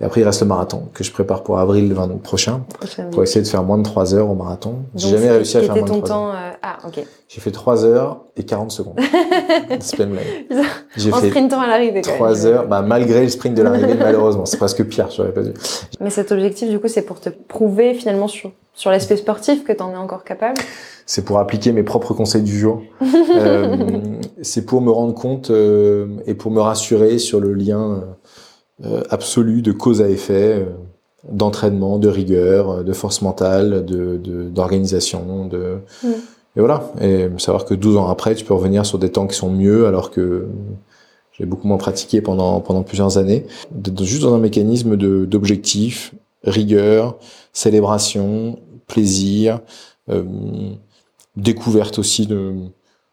[0.00, 3.22] Et après, il reste le marathon que je prépare pour avril 20 prochain prochaine pour
[3.22, 4.80] essayer de faire moins de 3 heures au marathon.
[4.94, 6.34] J'ai jamais réussi à faire moins de ton 3 heures.
[6.34, 7.02] euh, Ah, ok.
[7.28, 8.98] J'ai fait 3 heures et 40 secondes.
[9.96, 10.46] blague.
[10.96, 12.00] J'ai En fait sprintant à l'arrivée.
[12.02, 14.44] 3 heures, bah, malgré le sprint de l'arrivée, malheureusement.
[14.46, 15.52] C'est presque pire, j'aurais pas dû.
[16.00, 19.72] Mais cet objectif, du coup, c'est pour te prouver finalement sur, sur l'aspect sportif que
[19.72, 20.58] t'en es encore capable.
[21.06, 22.82] c'est pour appliquer mes propres conseils du jour.
[23.36, 23.76] Euh,
[24.42, 28.04] c'est pour me rendre compte euh, et pour me rassurer sur le lien
[28.84, 30.64] euh, absolu de cause à effet,
[31.28, 36.08] d'entraînement, de rigueur, de force mentale, de de- d'organisation, de, Mm.
[36.56, 36.92] Et voilà.
[37.00, 39.86] Et savoir que 12 ans après, tu peux revenir sur des temps qui sont mieux
[39.86, 40.48] alors que
[41.32, 43.46] j'ai beaucoup moins pratiqué pendant pendant plusieurs années.
[43.72, 47.16] D'être juste dans un mécanisme de d'objectif, rigueur,
[47.52, 49.60] célébration, plaisir.
[50.10, 50.22] Euh,
[51.36, 52.54] découverte aussi de,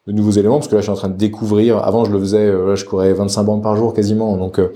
[0.08, 2.20] de nouveaux éléments parce que là je suis en train de découvrir avant je le
[2.20, 4.74] faisais euh, là je courais 25 bandes par jour quasiment donc euh,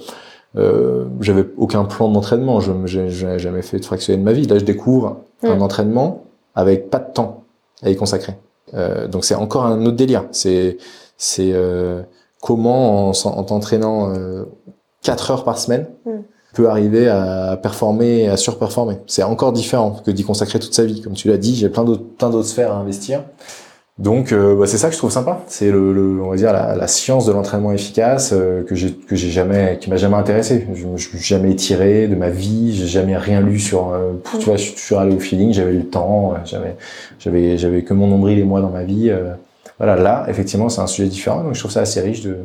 [0.57, 4.45] euh, j'avais aucun plan d'entraînement je j'ai j'ai jamais fait de fractionner de ma vie
[4.47, 6.23] là je découvre un entraînement
[6.55, 7.43] avec pas de temps
[7.83, 8.33] à y consacrer
[8.73, 10.25] Euh, donc c'est encore un autre délire.
[10.31, 10.77] C'est
[11.17, 12.01] c'est euh,
[12.41, 14.45] comment en, en t'entraînant euh,
[15.03, 16.11] 4 heures par semaine Mm.
[16.53, 18.97] peut arriver à performer à surperformer.
[19.07, 21.01] C'est encore différent que d'y consacrer toute sa vie.
[21.01, 23.23] Comme tu l'as dit j'ai plein d'autres plein d'autres sphères à investir
[23.97, 26.51] donc euh, bah, c'est ça que je trouve sympa, c'est le, le- on va dire
[26.51, 30.17] la, la science de l'entraînement efficace euh, que j'ai que j'ai jamais qui m'a jamais
[30.17, 30.67] intéressé.
[30.73, 34.45] Je me suis jamais étiré de ma vie, j'ai jamais rien lu sur euh, tu
[34.45, 36.75] vois, je suis toujours allé au feeling, j'avais le temps, euh, j'avais
[37.19, 39.33] j'avais j'avais que mon nombril et moi dans ma vie euh.
[39.77, 42.35] voilà, là effectivement, c'est un sujet différent donc je trouve ça assez riche de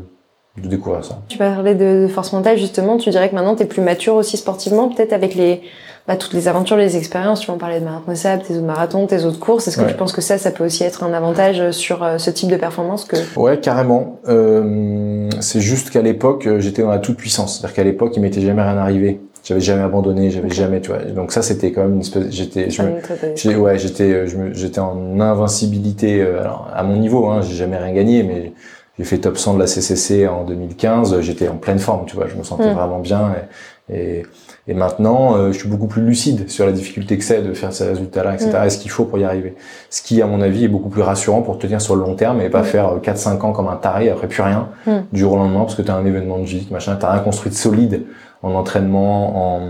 [0.61, 1.19] de découvrir ça.
[1.29, 2.97] Tu parlais de, de force mentale, justement.
[2.99, 5.61] Tu dirais que maintenant, tu es plus mature aussi sportivement, peut-être avec les,
[6.09, 7.41] bah, toutes les aventures, les expériences.
[7.41, 9.69] Tu m'en parlais de marathon sable, tes autres marathons, tes autres courses.
[9.69, 9.89] Est-ce que Ouais.
[9.91, 12.57] tu penses que ça, ça peut aussi être un avantage sur euh, ce type de
[12.57, 14.19] performance que Ouais, carrément.
[14.29, 17.59] Euh, c'est juste qu'à l'époque, euh, j'étais dans la toute puissance.
[17.59, 19.21] C'est-à-dire qu'à l'époque, il m'était jamais rien arrivé.
[19.43, 20.53] J'avais jamais abandonné, j'avais Ok.
[20.53, 20.99] jamais, tu vois.
[20.99, 22.25] Donc ça, c'était quand même une espèce.
[22.31, 22.89] J'étais, je me,
[23.37, 26.21] ça me- ouais, j'étais, euh, j'étais en invincibilité.
[26.21, 28.53] euh, Alors, à mon niveau, hein, j'ai jamais rien gagné, mais
[28.99, 31.15] j'ai fait top 100 de la CCC en 2015.
[31.15, 32.27] euh, J'étais en pleine forme, tu vois.
[32.27, 32.75] Je me sentais Mm.
[32.75, 33.33] vraiment bien.
[33.33, 33.47] Et,
[33.93, 34.23] et,
[34.69, 37.73] et maintenant, euh, je suis beaucoup plus lucide sur la difficulté que c'est de faire
[37.73, 38.51] ces résultats-là, etc.
[38.63, 38.67] Mm.
[38.67, 39.55] Et ce qu'il faut pour y arriver?
[39.91, 42.15] Ce qui, à mon avis, est beaucoup plus rassurant pour te tenir sur le long
[42.15, 42.65] terme et pas Mm.
[42.65, 44.91] faire euh, 4-5 ans comme un taré, après plus rien, Mm.
[45.13, 46.97] du jour au lendemain, parce que tu as un événement de vie, machin.
[47.01, 48.03] T'as rien construit de solide
[48.43, 49.61] en entraînement, en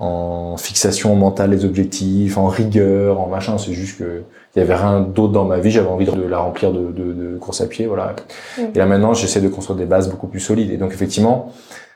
[0.00, 3.58] en fixation mentale des objectifs, en rigueur, en machin.
[3.58, 4.22] C'est juste que
[4.54, 5.70] il y avait rien d'autre dans ma vie.
[5.70, 8.14] J'avais envie de la remplir de, de, de course à pied, voilà.
[8.58, 8.62] Mm.
[8.74, 10.72] Et là maintenant, j'essaie de construire des bases beaucoup plus solides.
[10.72, 11.52] Et donc effectivement,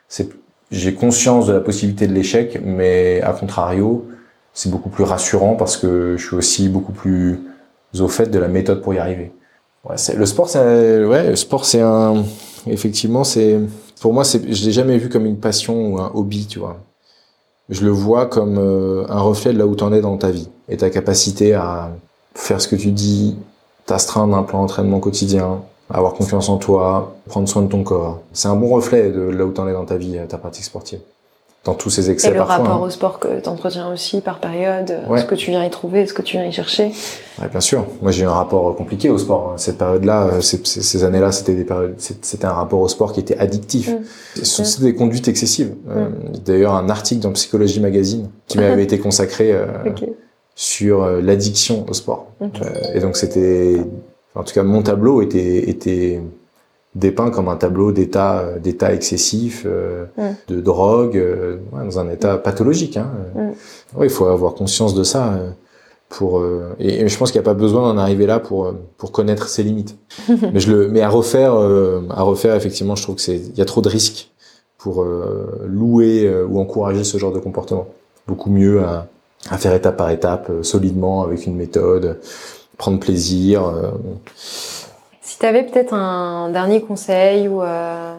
[0.08, 0.28] c'est
[0.70, 4.06] j'ai conscience de la possibilité de l'échec, mais à contrario,
[4.52, 7.40] c'est beaucoup plus rassurant parce que je suis aussi beaucoup plus
[7.98, 9.32] au fait de la méthode pour y arriver.
[9.88, 12.24] Ouais, le sport, c'est ouais, le sport, c'est un
[12.66, 13.58] effectivement, c'est
[14.00, 16.78] pour moi, c'est je l'ai jamais vu comme une passion ou un hobby, tu vois
[17.68, 20.30] je le vois comme euh, un reflet de là où tu en es dans ta
[20.30, 21.92] vie et ta capacité à
[22.34, 23.36] faire ce que tu dis,
[23.86, 28.20] t'astreindre un plan d'entraînement quotidien, avoir confiance en toi, prendre soin de ton corps.
[28.32, 30.64] C'est un bon reflet de là où tu en es dans ta vie, ta pratique
[30.64, 31.00] sportive.
[31.64, 32.58] Dans tous ces excès Et le parfois.
[32.58, 32.86] rapport hein.
[32.86, 35.20] au sport que tu entretiens aussi par période, Ouais.
[35.20, 36.92] ce que tu viens y trouver, ce que tu viens y chercher.
[37.42, 37.84] Ouais, bien sûr.
[38.00, 39.54] Moi, j'ai eu un rapport compliqué au sport.
[39.56, 43.36] Cette période-là, euh, ces, années-là, c'était des périodes, c'était un rapport au sport qui était
[43.38, 43.90] addictif.
[43.90, 44.44] Mm.
[44.44, 45.74] Sont c'était des conduites excessives.
[45.90, 46.08] Euh,
[46.44, 49.66] D'ailleurs, un article dans Psychologie Magazine qui m'avait été consacré euh,
[50.54, 52.28] sur l'addiction au sport.
[52.40, 52.46] Euh,
[52.94, 53.78] et donc, c'était,
[54.34, 56.20] en tout cas, mon tableau était, était
[56.94, 60.22] dépeint comme un tableau d'état, euh, d'état excessif, euh, Mm.
[60.48, 62.96] de drogue, euh, ouais, dans un état pathologique.
[62.96, 63.10] Hein.
[63.34, 63.98] Mm.
[63.98, 65.34] Ouais, il faut avoir conscience de ça.
[65.34, 65.50] euh,
[66.10, 66.42] pour
[66.80, 69.46] et, et je pense qu'il n'y a pas besoin d'en arriver là pour pour connaître
[69.48, 69.94] ses limites.
[70.54, 73.60] mais je le mais à refaire à refaire effectivement, je trouve que c'est il y
[73.60, 74.30] a trop de risques
[74.78, 75.04] pour
[75.66, 77.88] louer ou encourager ce genre de comportement.
[78.26, 79.06] Beaucoup mieux à
[79.50, 82.18] à faire étape par étape, solidement avec une méthode,
[82.78, 83.64] prendre plaisir.
[83.66, 83.90] euh,
[85.20, 88.14] Si tu avais peut-être un dernier conseil ou euh,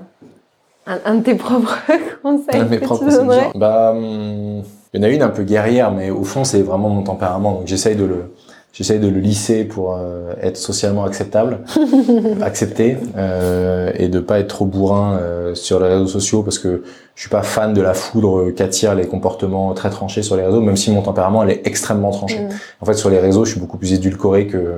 [0.86, 1.78] un, un de tes propres
[2.22, 3.50] conseils Un de mes que propres tu donnerais?
[3.56, 4.62] Bah, hum,
[4.94, 7.54] il y en a une un peu guerrière, mais au fond, c'est vraiment mon tempérament.
[7.54, 8.34] Donc, j'essaye de le,
[8.74, 11.60] j'essaye de le lisser pour euh, être socialement acceptable,
[12.42, 16.84] accepté, euh, et de pas être trop bourrin euh, sur les réseaux sociaux parce que
[17.16, 20.62] je suis pas fan de la foudre qu'attirent les comportements très tranchés sur les réseaux,
[20.62, 22.40] même si mon tempérament elle est extrêmement tranché.
[22.40, 22.50] Mm.
[22.82, 24.76] En fait, sur les réseaux, je suis beaucoup plus édulcoré que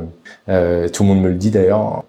[0.50, 2.04] euh, tout le monde me le dit d'ailleurs.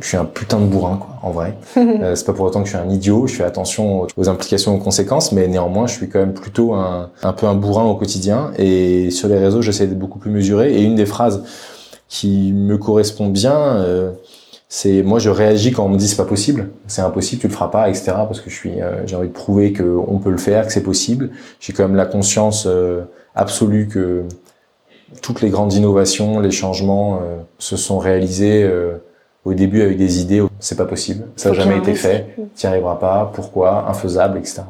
[0.00, 1.56] Je suis un putain de bourrin, quoi, en vrai.
[1.76, 3.26] Euh, c'est pas pour autant que je suis un idiot.
[3.26, 7.10] Je fais attention aux implications, aux conséquences, mais néanmoins, je suis quand même plutôt un,
[7.22, 8.52] un peu un bourrin au quotidien.
[8.56, 10.74] Et sur les réseaux, j'essaie d'être beaucoup plus mesuré.
[10.74, 11.42] Et une des phrases
[12.08, 14.12] qui me correspond bien, euh,
[14.68, 17.52] c'est moi, je réagis quand on me dit c'est pas possible, c'est impossible, tu le
[17.52, 18.12] feras pas, etc.
[18.12, 20.72] Parce que je suis, euh, j'ai envie de prouver que on peut le faire, que
[20.72, 21.30] c'est possible.
[21.58, 23.02] J'ai quand même la conscience euh,
[23.34, 24.24] absolue que
[25.22, 28.70] toutes les grandes innovations, les changements euh, se sont réalisés
[29.48, 32.66] au début avec des idées, c'est pas possible, ça n'a jamais été un fait, tu
[32.66, 34.62] n'y arriveras pas, pourquoi, infaisable, etc.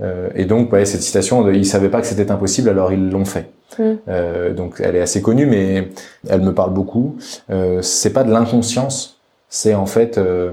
[0.00, 3.24] Euh, et donc, ouais, cette citation, ils savaient pas que c'était impossible, alors ils l'ont
[3.24, 3.50] fait.
[3.78, 3.82] Mm.
[4.08, 5.88] Euh, donc, elle est assez connue, mais
[6.28, 7.16] elle me parle beaucoup.
[7.50, 10.52] Euh, c'est pas de l'inconscience, c'est en fait euh,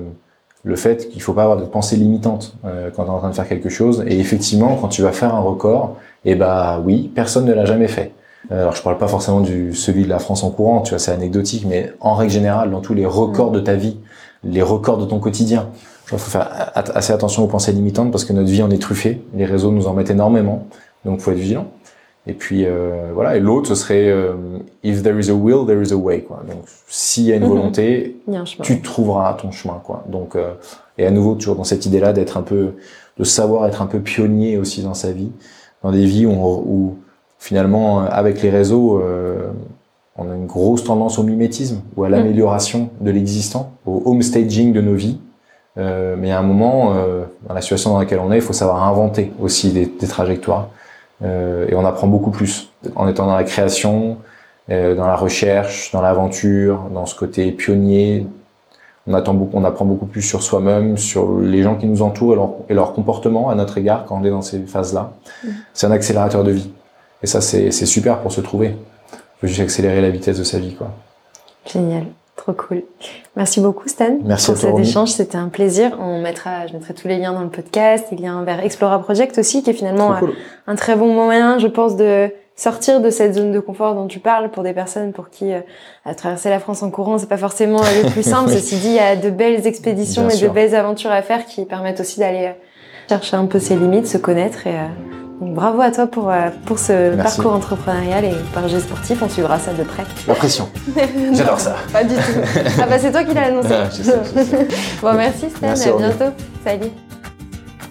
[0.64, 2.56] le fait qu'il faut pas avoir de pensée limitante
[2.96, 4.04] quand tu es en train de faire quelque chose.
[4.08, 7.90] Et effectivement, quand tu vas faire un record, eh bah oui, personne ne l'a jamais
[7.90, 8.14] fait.
[8.52, 11.00] Euh, Alors, je parle pas forcément du celui de la France en courant, tu vois,
[11.00, 13.98] c'est anecdotique, mais en règle générale, dans tous les records de ta vie,
[14.44, 15.70] les records de ton quotidien,
[16.06, 19.22] il faut faire assez attention aux pensées limitantes parce que notre vie en est truffée.
[19.36, 20.68] Les réseaux nous en mettent énormément,
[21.06, 21.68] donc faut être vigilant.
[22.28, 23.36] Et puis euh, voilà.
[23.38, 24.34] Et l'autre, ce serait euh,
[24.84, 26.22] if there is a will, there is a way.
[26.22, 26.42] Quoi.
[26.48, 27.50] Donc s'il y a une Mhm.
[27.50, 28.18] volonté,
[28.64, 29.82] tu trouveras ton chemin.
[29.84, 30.04] Quoi.
[30.10, 30.54] Donc euh,
[30.98, 32.74] et à nouveau toujours dans cette idée-là d'être un peu,
[33.18, 35.32] de savoir être un peu pionnier aussi dans sa vie,
[35.84, 36.96] dans des vies où, on- où
[37.44, 39.52] finalement euh, avec les réseaux, euh,
[40.16, 44.72] on a une grosse tendance au mimétisme ou à l'amélioration de l'existant, au home staging
[44.72, 45.20] de nos vies.
[45.78, 48.54] Euh, mais à un moment, euh, dans la situation dans laquelle on est, il faut
[48.54, 50.70] savoir inventer aussi des, des trajectoires.
[51.24, 54.18] Euh, et on apprend beaucoup plus en étant dans la création,
[54.70, 58.26] euh, dans la recherche, dans l'aventure, dans ce côté pionnier.
[59.08, 62.34] On, attend beaucoup, on apprend beaucoup plus sur soi-même, sur les gens qui nous entourent
[62.34, 65.12] et leur, et leur comportement à notre égard quand on est dans ces phases-là.
[65.74, 66.72] C'est un accélérateur de vie.
[67.24, 68.76] Et ça, c'est super pour se trouver.
[69.14, 70.76] Il faut juste accélérer la vitesse de sa vie.
[70.76, 70.92] Quoi.
[71.72, 72.06] Génial.
[72.36, 72.84] Trop cool.
[73.38, 75.12] Merci beaucoup Stan Merci pour cet échange.
[75.12, 75.98] C'était un plaisir.
[76.02, 79.38] On mettra, je mettrai tous les liens dans le podcast, les liens vers Explora Project
[79.38, 80.34] aussi, qui est finalement cool.
[80.68, 84.20] un très bon moyen, je pense, de sortir de cette zone de confort dont tu
[84.20, 85.62] parles pour des personnes pour qui euh,
[86.06, 88.50] à traverser la France en courant, c'est pas forcément le plus simple.
[88.54, 88.56] Oui.
[88.56, 90.50] Ceci dit, il y a de belles expéditions Bien et sûr.
[90.50, 94.08] de belles aventures à faire qui permettent aussi d'aller euh, chercher un peu ses limites,
[94.08, 94.68] se connaître.
[94.68, 97.38] Et, euh, donc bravo à toi pour, euh, pour ce Merci.
[97.38, 99.22] parcours entrepreneurial et par G sportif.
[99.22, 100.04] On suivra ça de près.
[100.28, 100.70] La pression.
[101.34, 101.76] J'adore ça.
[101.92, 102.22] Pas du tout.
[102.82, 103.70] Ah bah c'est toi qui l'as annoncé.
[103.72, 104.68] Ah, je sais, je sais.
[105.02, 106.34] bon merci Stan, Merci, à bientôt.
[106.64, 106.92] Salut.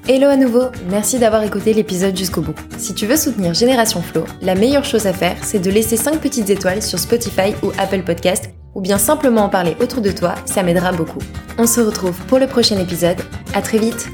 [0.09, 2.55] Hello à nouveau, merci d'avoir écouté l'épisode jusqu'au bout.
[2.76, 6.18] Si tu veux soutenir Génération Flow, la meilleure chose à faire, c'est de laisser 5
[6.18, 10.34] petites étoiles sur Spotify ou Apple Podcast, ou bien simplement en parler autour de toi,
[10.44, 11.20] ça m'aidera beaucoup.
[11.57, 13.18] On se retrouve pour le prochain épisode,
[13.55, 14.09] à très vite